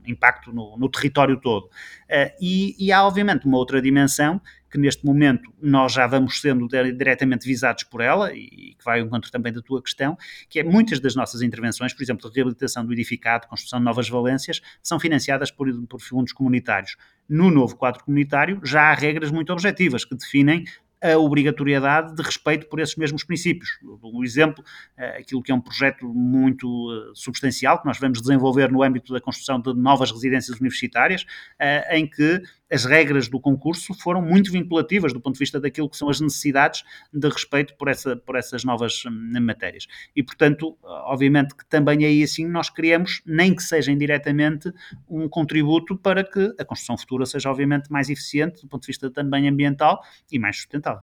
impacto 0.06 0.52
no, 0.52 0.78
no 0.78 0.90
território 0.90 1.40
todo. 1.40 1.66
Uh, 1.66 2.32
e, 2.42 2.76
e 2.80 2.92
há, 2.92 3.06
obviamente, 3.06 3.46
uma 3.46 3.58
outra 3.58 3.82
dimensão 3.82 4.42
que 4.70 4.78
neste 4.78 5.06
momento 5.06 5.52
nós 5.62 5.94
já 5.94 6.08
vamos 6.08 6.42
sendo 6.42 6.68
diretamente 6.68 7.48
visados 7.48 7.84
por 7.84 8.02
ela 8.02 8.34
e 8.34 8.76
que 8.78 8.84
vai 8.84 9.00
ao 9.00 9.06
encontro 9.06 9.32
também 9.32 9.54
da 9.54 9.62
tua 9.62 9.82
questão, 9.82 10.18
que 10.50 10.60
é 10.60 10.64
muitas 10.64 11.00
das 11.00 11.16
nossas 11.16 11.42
intervenções, 11.42 11.94
por 11.94 12.04
exemplo, 12.04 12.30
de 12.30 12.36
reabilitação 12.36 12.86
do 12.86 12.94
edificado, 12.94 13.48
construção 13.48 13.80
de 13.80 13.86
novas 13.86 14.10
valências, 14.10 14.62
são 14.82 15.00
financiadas 15.00 15.52
por, 15.52 15.68
por 15.88 16.02
fundos 16.02 16.34
comunitários. 16.34 16.96
No 17.28 17.52
novo 17.52 17.76
quadro 17.76 18.04
comunitário 18.04 18.60
já 18.64 18.84
há 18.84 18.94
regras 18.94 19.32
muito 19.32 19.52
objetivas 19.52 20.06
que 20.06 20.16
definem 20.16 20.66
a 21.02 21.18
obrigatoriedade 21.18 22.16
de 22.16 22.22
respeito 22.22 22.68
por 22.68 22.80
esses 22.80 22.96
mesmos 22.96 23.24
princípios. 23.24 23.70
O 24.02 24.24
exemplo, 24.24 24.64
eh, 24.98 25.18
aquilo 25.20 25.44
que 25.44 25.52
é 25.52 25.56
um 25.56 25.62
projeto 25.62 26.08
muito 26.08 26.68
eh, 26.92 27.12
substancial 27.14 27.80
que 27.80 27.86
nós 27.86 28.00
vamos 28.00 28.20
desenvolver 28.20 28.72
no 28.72 28.82
âmbito 28.82 29.14
da 29.14 29.22
construção 29.22 29.62
de 29.62 29.74
novas 29.76 30.12
residências 30.12 30.60
universitárias, 30.60 31.26
eh, 31.60 31.98
em 31.98 32.08
que 32.08 32.42
as 32.72 32.86
regras 32.86 33.28
do 33.28 33.40
concurso 33.40 33.94
foram 33.94 34.22
muito 34.22 34.52
vinculativas 34.52 35.14
do 35.14 35.22
ponto 35.22 35.36
de 35.36 35.40
vista 35.40 35.60
daquilo 35.60 35.90
que 35.90 35.98
são 35.98 36.10
as 36.10 36.20
necessidades 36.20 36.84
de 37.14 37.28
respeito 37.28 37.76
por, 37.76 37.88
essa, 37.88 38.16
por 38.16 38.36
essas 38.36 38.64
novas 38.64 39.04
hum, 39.06 39.40
matérias. 39.42 39.88
E, 40.16 40.24
portanto, 40.24 40.78
obviamente 40.84 41.56
que 41.56 41.66
também 41.66 42.06
aí 42.06 42.24
assim 42.24 42.46
nós 42.46 42.70
queremos, 42.70 43.22
nem 43.26 43.56
que 43.56 43.64
seja 43.64 43.92
indiretamente, 43.92 44.72
um 45.08 45.28
contributo 45.30 45.98
para 45.98 46.24
que 46.24 46.54
a 46.60 46.66
construção 46.66 46.98
futura 46.98 47.26
seja 47.26 47.50
obviamente 47.50 47.92
mais 47.92 48.10
eficiente 48.10 48.62
do 48.62 48.68
ponto 48.68 48.82
de 48.82 48.88
vista 48.88 49.10
também 49.10 49.48
ambiental 49.48 50.02
e 50.32 50.40
mais 50.40 50.58
sustentável. 50.58 51.02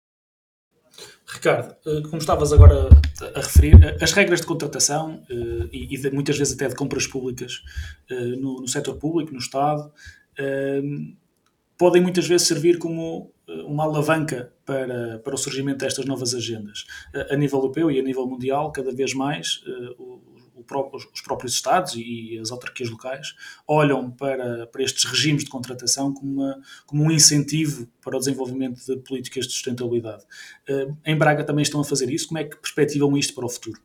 Ricardo, 1.26 1.75
eh, 1.87 2.02
como 2.02 2.19
estavas 2.19 2.52
agora 2.52 2.88
a 3.35 3.40
referir, 3.40 3.83
eh, 3.83 3.97
as 4.00 4.12
regras 4.12 4.40
de 4.40 4.47
contratação 4.47 5.23
eh, 5.31 5.69
e, 5.73 6.11
muitas 6.12 6.37
vezes 6.37 6.54
até 6.54 6.69
de 6.69 6.75
compras 6.75 7.07
públicas 7.07 7.62
no, 8.11 8.61
no 8.61 8.69
setor 8.69 8.97
público, 8.97 9.33
no 9.33 9.38
Estado, 9.38 9.90
podem 11.82 12.00
muitas 12.00 12.28
vezes 12.28 12.46
servir 12.46 12.78
como 12.78 13.34
uma 13.66 13.82
alavanca 13.82 14.52
para, 14.64 15.18
para 15.18 15.34
o 15.34 15.36
surgimento 15.36 15.78
destas 15.78 16.04
novas 16.04 16.32
agendas. 16.32 16.84
A 17.28 17.34
nível 17.34 17.58
europeu 17.58 17.90
e 17.90 17.98
a 17.98 18.02
nível 18.04 18.24
mundial, 18.24 18.70
cada 18.70 18.92
vez 18.92 19.12
mais 19.12 19.64
os 21.12 21.20
próprios 21.20 21.54
Estados 21.54 21.94
e 21.96 22.38
as 22.38 22.52
autarquias 22.52 22.88
locais 22.88 23.34
olham 23.66 24.12
para, 24.12 24.68
para 24.68 24.80
estes 24.80 25.02
regimes 25.02 25.42
de 25.42 25.50
contratação 25.50 26.14
como, 26.14 26.32
uma, 26.32 26.60
como 26.86 27.02
um 27.02 27.10
incentivo 27.10 27.88
para 28.00 28.14
o 28.14 28.18
desenvolvimento 28.20 28.78
de 28.86 29.02
políticas 29.02 29.48
de 29.48 29.52
sustentabilidade. 29.52 30.22
Eh, 30.68 30.86
em 31.04 31.16
Braga 31.16 31.42
também 31.42 31.64
estão 31.64 31.80
a 31.80 31.84
fazer 31.84 32.08
isso. 32.12 32.28
Como 32.28 32.38
é 32.38 32.44
que 32.44 32.58
perspectivam 32.58 33.16
isto 33.16 33.34
para 33.34 33.44
o 33.44 33.48
futuro? 33.48 33.80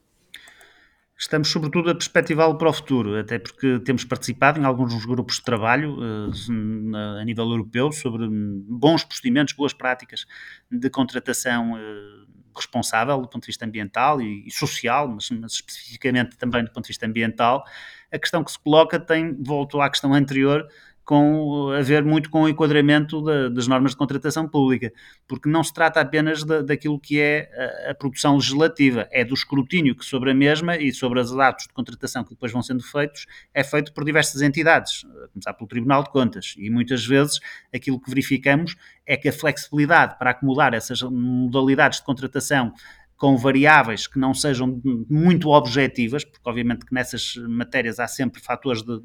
Estamos, 1.19 1.49
sobretudo, 1.49 1.89
a 1.89 1.95
perspectivá-lo 1.95 2.57
para 2.59 2.69
o 2.69 2.73
futuro, 2.73 3.19
até 3.19 3.39
porque 3.39 3.79
temos 3.79 4.05
participado 4.05 4.59
em 4.59 4.65
alguns 4.65 5.03
grupos 5.03 5.37
de 5.37 5.43
trabalho 5.43 5.97
eh, 5.99 7.21
a 7.21 7.25
nível 7.25 7.49
europeu 7.49 7.91
sobre 7.91 8.27
bons 8.29 9.03
procedimentos, 9.03 9.55
boas 9.55 9.73
práticas 9.73 10.27
de 10.69 10.89
contratação 10.91 11.75
eh, 11.75 12.27
responsável 12.55 13.19
do 13.19 13.27
ponto 13.27 13.41
de 13.43 13.47
vista 13.47 13.65
ambiental 13.65 14.21
e 14.21 14.49
social, 14.51 15.07
mas, 15.07 15.31
mas, 15.31 15.53
especificamente 15.53 16.37
também 16.37 16.63
do 16.63 16.71
ponto 16.71 16.83
de 16.83 16.89
vista 16.89 17.07
ambiental, 17.07 17.63
a 18.11 18.19
questão 18.19 18.43
que 18.43 18.51
se 18.51 18.59
coloca 18.59 18.99
tem, 18.99 19.35
volto 19.41 19.81
à 19.81 19.89
questão 19.89 20.13
anterior, 20.13 20.67
com 21.07 21.71
a 21.71 21.81
ver 21.81 22.03
muito 22.03 22.29
com 22.29 22.41
o 22.41 22.49
enquadramento 22.49 23.21
da, 23.21 23.47
das 23.47 23.65
normas 23.65 23.91
de 23.91 23.97
contratação 23.97 24.45
pública, 24.45 24.91
porque 25.25 25.47
não 25.47 25.63
se 25.63 25.73
trata 25.73 26.01
apenas 26.01 26.43
da, 26.43 26.61
daquilo 26.61 26.99
que 26.99 27.17
é 27.17 27.49
a, 27.87 27.91
a, 27.91 27.95
produção 27.95 28.35
legislativa, 28.35 29.07
é 29.09 29.23
do 29.23 29.33
escrutínio 29.33 29.95
que 29.95 30.03
sobre 30.03 30.31
a 30.31 30.33
mesma 30.33 30.75
e 30.75 30.93
sobre 30.93 31.21
os 31.21 31.31
atos 31.39 31.65
de 31.67 31.73
contratação 31.73 32.25
que 32.25 32.31
depois 32.31 32.51
vão 32.51 32.61
sendo 32.61 32.83
feitos, 32.83 33.25
é 33.53 33.63
feito 33.63 33.93
por 33.93 34.03
diversas 34.03 34.41
entidades, 34.41 35.05
a 35.23 35.29
começar 35.29 35.53
pelo 35.53 35.69
Tribunal 35.69 36.03
de 36.03 36.09
Contas, 36.09 36.55
e 36.57 36.69
muitas 36.69 37.05
vezes 37.05 37.39
aquilo 37.73 38.01
que 38.01 38.09
verificamos 38.09 38.75
é 39.05 39.15
que 39.15 39.29
a 39.29 39.33
flexibilidade 39.33 40.17
para 40.19 40.31
acumular 40.31 40.73
essas 40.73 41.01
modalidades 41.03 41.99
de 41.99 42.05
contratação 42.05 42.73
com 43.17 43.35
variáveis 43.35 44.05
que 44.05 44.19
não 44.19 44.31
sejam 44.31 44.79
muito 45.09 45.49
objetivas, 45.49 46.23
porque 46.23 46.47
obviamente 46.47 46.85
que 46.85 46.93
nessas 46.93 47.35
matérias 47.49 47.99
há 47.99 48.07
sempre 48.07 48.39
fatores 48.39 48.83
de 48.83 49.01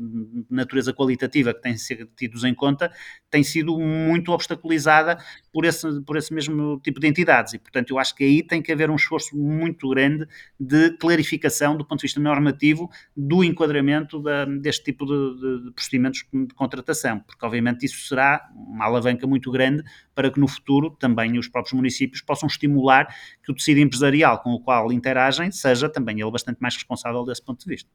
natureza 0.50 0.92
qualitativa 0.92 1.54
que 1.54 1.62
têm 1.62 1.78
sido 1.78 2.06
tidos 2.14 2.44
em 2.44 2.54
conta, 2.54 2.92
tem 3.30 3.42
sido 3.42 3.78
muito 3.78 4.30
obstaculizada 4.30 5.16
por 5.50 5.64
esse, 5.64 6.02
por 6.02 6.18
esse 6.18 6.32
mesmo 6.34 6.78
tipo 6.80 7.00
de 7.00 7.06
entidades. 7.06 7.54
E, 7.54 7.58
portanto, 7.58 7.90
eu 7.90 7.98
acho 7.98 8.14
que 8.14 8.22
aí 8.22 8.42
tem 8.42 8.60
que 8.60 8.70
haver 8.70 8.90
um 8.90 8.96
esforço 8.96 9.34
muito 9.34 9.88
grande 9.88 10.28
de 10.60 10.90
clarificação 10.98 11.74
do 11.74 11.84
ponto 11.84 12.00
de 12.00 12.02
vista 12.02 12.20
normativo 12.20 12.90
do 13.16 13.42
enquadramento 13.42 14.20
da, 14.20 14.44
deste 14.44 14.84
tipo 14.84 15.06
de, 15.06 15.64
de, 15.64 15.70
procedimentos 15.72 16.26
de 16.30 16.54
contratação, 16.54 17.20
porque 17.20 17.44
obviamente 17.46 17.86
isso 17.86 18.06
será 18.06 18.46
uma 18.54 18.84
alavanca 18.84 19.26
muito 19.26 19.50
grande 19.50 19.82
para 20.14 20.30
que 20.30 20.38
no 20.38 20.46
futuro 20.46 20.90
também 20.90 21.38
os 21.38 21.48
próprios 21.48 21.72
municípios 21.72 22.20
possam 22.20 22.46
estimular 22.46 23.06
que 23.42 23.50
o 23.50 23.54
tecido 23.54 23.80
empresarial 23.80 24.01
com 24.38 24.50
o 24.50 24.60
qual 24.60 24.92
interagem 24.92 25.50
seja 25.50 25.88
também 25.88 26.20
ele 26.20 26.30
bastante 26.30 26.58
mais 26.60 26.74
responsável 26.74 27.24
desse 27.24 27.42
ponto 27.42 27.60
de 27.60 27.66
vista. 27.66 27.90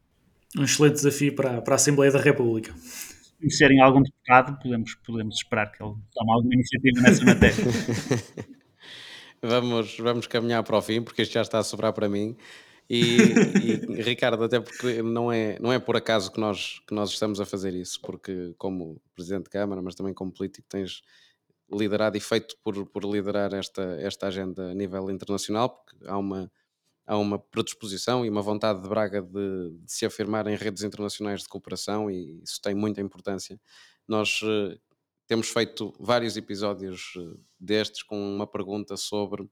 Um 0.58 0.64
excelente 0.64 0.94
desafio 0.94 1.36
para, 1.36 1.62
para 1.62 1.74
a 1.74 1.76
Assembleia 1.76 2.12
da 2.12 2.20
República. 2.20 2.74
Se 2.78 3.50
serem 3.52 3.82
algum 3.82 4.02
deputado, 4.02 4.58
podemos, 4.62 4.96
podemos 5.06 5.36
esperar 5.36 5.72
que 5.72 5.84
ele 5.84 5.94
tome 6.14 6.32
alguma 6.32 6.54
iniciativa 6.54 7.02
nessa 7.02 7.26
matéria. 7.26 7.66
vamos, 9.42 9.98
vamos 10.00 10.28
caminhar 10.28 10.64
para 10.64 10.78
o 10.78 10.82
fim, 10.82 11.02
porque 11.02 11.22
isto 11.22 11.34
já 11.34 11.42
está 11.42 11.60
a 11.60 11.64
sobrar 11.64 11.94
para 11.94 12.10
mim. 12.10 12.36
E, 12.90 13.18
e, 13.62 14.02
Ricardo, 14.02 14.44
até 14.44 14.60
porque 14.60 15.02
não 15.04 15.32
é, 15.32 15.60
não 15.60 15.72
é 15.72 15.78
por 15.78 15.96
acaso 15.96 16.32
que 16.32 16.40
nós, 16.40 16.80
que 16.88 16.96
nós 16.96 17.12
estamos 17.12 17.40
a 17.40 17.46
fazer 17.46 17.74
isso, 17.76 18.00
porque 18.02 18.54
como 18.58 19.00
Presidente 19.14 19.44
de 19.44 19.50
Câmara, 19.50 19.82
mas 19.82 19.94
também 19.94 20.14
como 20.14 20.32
político, 20.32 20.66
tens 20.70 21.02
liderado 21.72 22.18
e 22.18 22.20
feito 22.20 22.56
por, 22.64 22.86
por 22.88 23.04
liderar 23.04 23.54
esta, 23.54 23.82
esta 24.00 24.28
agenda 24.28 24.72
a 24.72 24.74
nível 24.74 25.10
internacional, 25.12 25.70
porque 25.70 25.98
há 26.08 26.18
uma, 26.18 26.52
há 27.06 27.18
uma 27.18 27.40
predisposição 27.40 28.26
e 28.26 28.30
uma 28.30 28.42
vontade 28.42 28.82
de 28.82 28.88
Braga 28.88 29.22
de, 29.22 29.72
de, 29.72 29.92
se 29.92 30.06
afirmar 30.06 30.48
em 30.48 30.56
redes 30.56 30.84
internacionais 30.84 31.42
de 31.42 31.50
cooperação 31.50 32.10
e 32.10 32.42
isso 32.44 32.62
tem 32.62 32.74
muita 32.74 33.02
importância. 33.02 33.60
Nós 34.08 34.42
uh, 34.42 34.80
temos 35.26 35.50
feito 35.50 35.94
vários 36.00 36.38
episódios 36.38 37.16
uh, 37.16 37.40
destes 37.60 38.04
com 38.04 38.18
uma 38.18 38.48
pergunta 38.48 38.96
sobre 38.96 39.50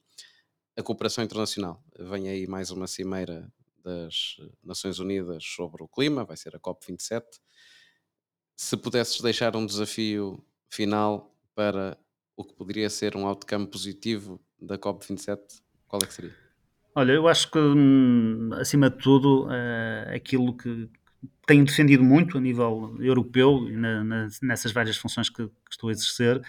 a 0.77 0.83
cooperação 0.83 1.23
internacional. 1.23 1.83
Vem 1.97 2.29
aí 2.29 2.47
mais 2.47 2.71
uma 2.71 2.87
cimeira 2.87 3.51
das 3.83 4.37
Nações 4.63 4.99
Unidas 4.99 5.43
sobre 5.43 5.83
o 5.83 5.87
clima, 5.87 6.25
vai 6.25 6.35
ser 6.35 6.55
a 6.55 6.59
COP27. 6.59 7.23
Se 8.55 8.75
pudesses 8.75 9.21
deixar 9.21 9.55
um 9.55 9.65
desafio 9.65 10.43
final 10.69 11.33
para 11.53 11.97
o 12.35 12.43
que 12.43 12.53
poderia 12.53 12.89
ser 12.89 13.15
um 13.15 13.25
outcome 13.25 13.67
positivo 13.67 14.39
da 14.61 14.77
COP27, 14.77 15.39
qual 15.87 16.01
é 16.03 16.05
que 16.05 16.13
seria? 16.13 16.35
Olha, 16.93 17.11
eu 17.11 17.27
acho 17.27 17.51
que, 17.51 17.59
hum, 17.59 18.49
acima 18.53 18.89
de 18.89 18.97
tudo, 18.97 19.45
uh, 19.47 20.15
aquilo 20.15 20.55
que 20.55 20.89
tenho 21.45 21.65
defendido 21.65 22.03
muito 22.03 22.37
a 22.37 22.41
nível 22.41 22.95
europeu, 22.99 23.61
na, 23.69 24.27
nessas 24.41 24.71
várias 24.71 24.97
funções 24.97 25.29
que, 25.29 25.49
estou 25.69 25.89
a 25.89 25.91
exercer, 25.91 26.41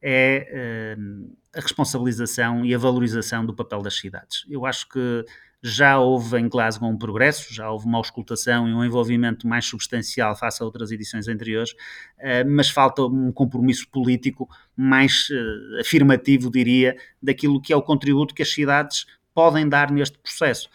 é 0.00 0.94
uh, 0.96 1.36
a 1.54 1.60
responsabilização 1.60 2.64
e 2.64 2.74
a 2.74 2.78
valorização 2.78 3.44
do 3.44 3.54
papel 3.54 3.82
das 3.82 3.96
cidades. 3.96 4.44
Eu 4.48 4.64
acho 4.64 4.88
que 4.88 5.24
já 5.62 5.98
houve 5.98 6.38
em 6.38 6.48
Glasgow 6.48 6.88
um 6.88 6.96
progresso, 6.96 7.52
já 7.52 7.70
houve 7.70 7.86
uma 7.86 7.98
auscultação 7.98 8.68
e 8.68 8.72
um 8.72 8.84
envolvimento 8.84 9.46
mais 9.46 9.64
substancial 9.64 10.36
face 10.36 10.62
a 10.62 10.66
outras 10.66 10.92
edições 10.92 11.26
anteriores, 11.28 11.74
eh, 12.18 12.44
mas 12.44 12.70
falta 12.70 13.02
um 13.02 13.32
compromisso 13.32 13.88
político 13.90 14.48
mais 14.76 15.28
eh, 15.32 15.80
afirmativo, 15.80 16.50
diria, 16.50 16.96
daquilo 17.22 17.60
que 17.60 17.72
é 17.72 17.76
o 17.76 17.82
contributo 17.82 18.34
que 18.34 18.42
as 18.42 18.52
cidades 18.52 19.04
podem 19.34 19.68
dar 19.68 19.92
neste 19.92 20.18
processo. 20.18 20.68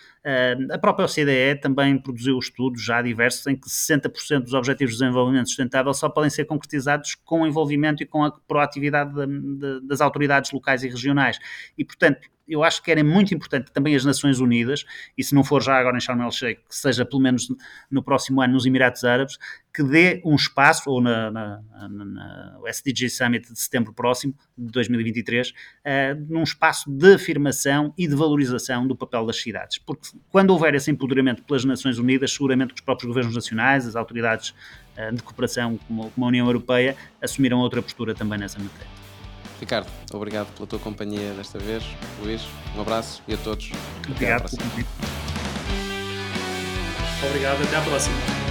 a 0.72 0.78
própria 0.78 1.06
OCDE 1.06 1.60
também 1.62 1.98
produziu 1.98 2.40
estudos 2.40 2.82
já 2.82 3.02
diversos 3.02 3.46
em 3.46 3.58
que 3.58 3.68
60% 3.68 4.44
dos 4.44 4.54
Objetivos 4.54 4.94
de 4.94 5.00
Desenvolvimento 5.02 5.48
Sustentável 5.48 5.94
só 5.94 6.08
podem 6.08 6.30
ser 6.30 6.46
concretizados 6.46 7.16
com 7.26 7.42
o 7.42 7.48
envolvimento 7.48 8.02
e 8.02 8.06
com 8.06 8.24
a 8.24 8.32
proatividade 8.48 9.12
das 9.86 10.00
autoridades 10.00 10.52
locais 10.54 10.82
e 10.82 10.88
regionais. 10.88 11.38
E, 11.78 11.84
portanto, 11.84 12.22
eu 12.48 12.64
acho 12.64 12.82
que 12.84 12.92
era 12.92 13.04
muito 13.04 13.34
importante 13.34 13.72
também 13.72 13.96
as 13.96 14.04
Nações 14.04 14.40
Unidas, 14.40 14.86
e 15.18 15.24
se 15.24 15.34
não 15.34 15.44
for 15.44 15.62
já 15.62 15.78
agora 15.78 15.98
em 15.98 16.00
Sharm 16.00 16.22
el-Sheikh, 16.22 16.62
que 16.68 16.76
seja 16.76 17.06
pelo 17.06 17.22
menos 17.22 17.48
no 17.90 18.04
próximo 18.04 18.42
ano 18.42 18.54
nos 18.54 18.66
Emirados 18.66 19.04
Árabes, 19.04 19.38
que 19.74 19.82
dê 19.82 20.22
um 20.24 20.36
espaço, 20.36 20.90
ou 20.90 21.02
na, 21.02 21.32
na, 21.32 21.62
na, 21.90 22.06
na 22.06 22.60
SDG 22.68 23.10
Summit 23.10 23.52
de 23.52 23.60
setembro 23.60 23.94
próximo, 23.94 24.36
de 24.58 24.72
2023, 24.72 25.50
uh, 25.50 25.54
eh, 25.84 26.16
num 26.30 26.44
espaço 26.44 26.92
de 26.92 27.16
afirmação 27.16 27.94
e 27.98 28.08
de 28.08 28.16
valorização 28.16 28.86
do 28.86 28.96
papel 28.96 29.26
das 29.26 29.42
cidades. 29.42 29.80
Porque 29.80 30.10
quando 30.30 30.52
houver 30.52 30.76
esse 30.76 30.92
empoderamento 30.92 31.42
pelas 31.44 31.66
Nações 31.66 31.98
Unidas, 31.98 32.32
seguramente 32.32 32.74
os 32.76 32.82
próprios 32.82 33.08
governos 33.08 33.34
nacionais, 33.34 33.88
as 33.88 33.96
autoridades 33.96 34.54
uh, 34.98 35.14
de 35.14 35.24
cooperação 35.24 35.80
como, 35.88 36.12
como 36.12 36.26
a 36.26 36.30
União 36.30 36.46
Europeia, 36.46 36.96
assumiram 37.22 37.60
outra 37.60 37.82
postura 37.82 38.14
também 38.14 38.38
nessa 38.38 38.60
matéria. 38.60 39.03
Ricardo, 39.60 39.90
obrigado 40.12 40.54
pela 40.56 40.68
tua 40.68 40.80
companhia 40.80 41.34
desta 41.34 41.60
vez. 41.60 41.84
Luís, 42.22 42.42
um 42.76 42.82
abraço 42.82 43.22
e 43.28 43.34
a 43.34 43.38
todos. 43.38 43.72
Obrigado. 44.10 44.50
Obrigado, 47.26 47.64
até 47.64 47.78
à 47.78 47.82
próxima. 47.82 48.43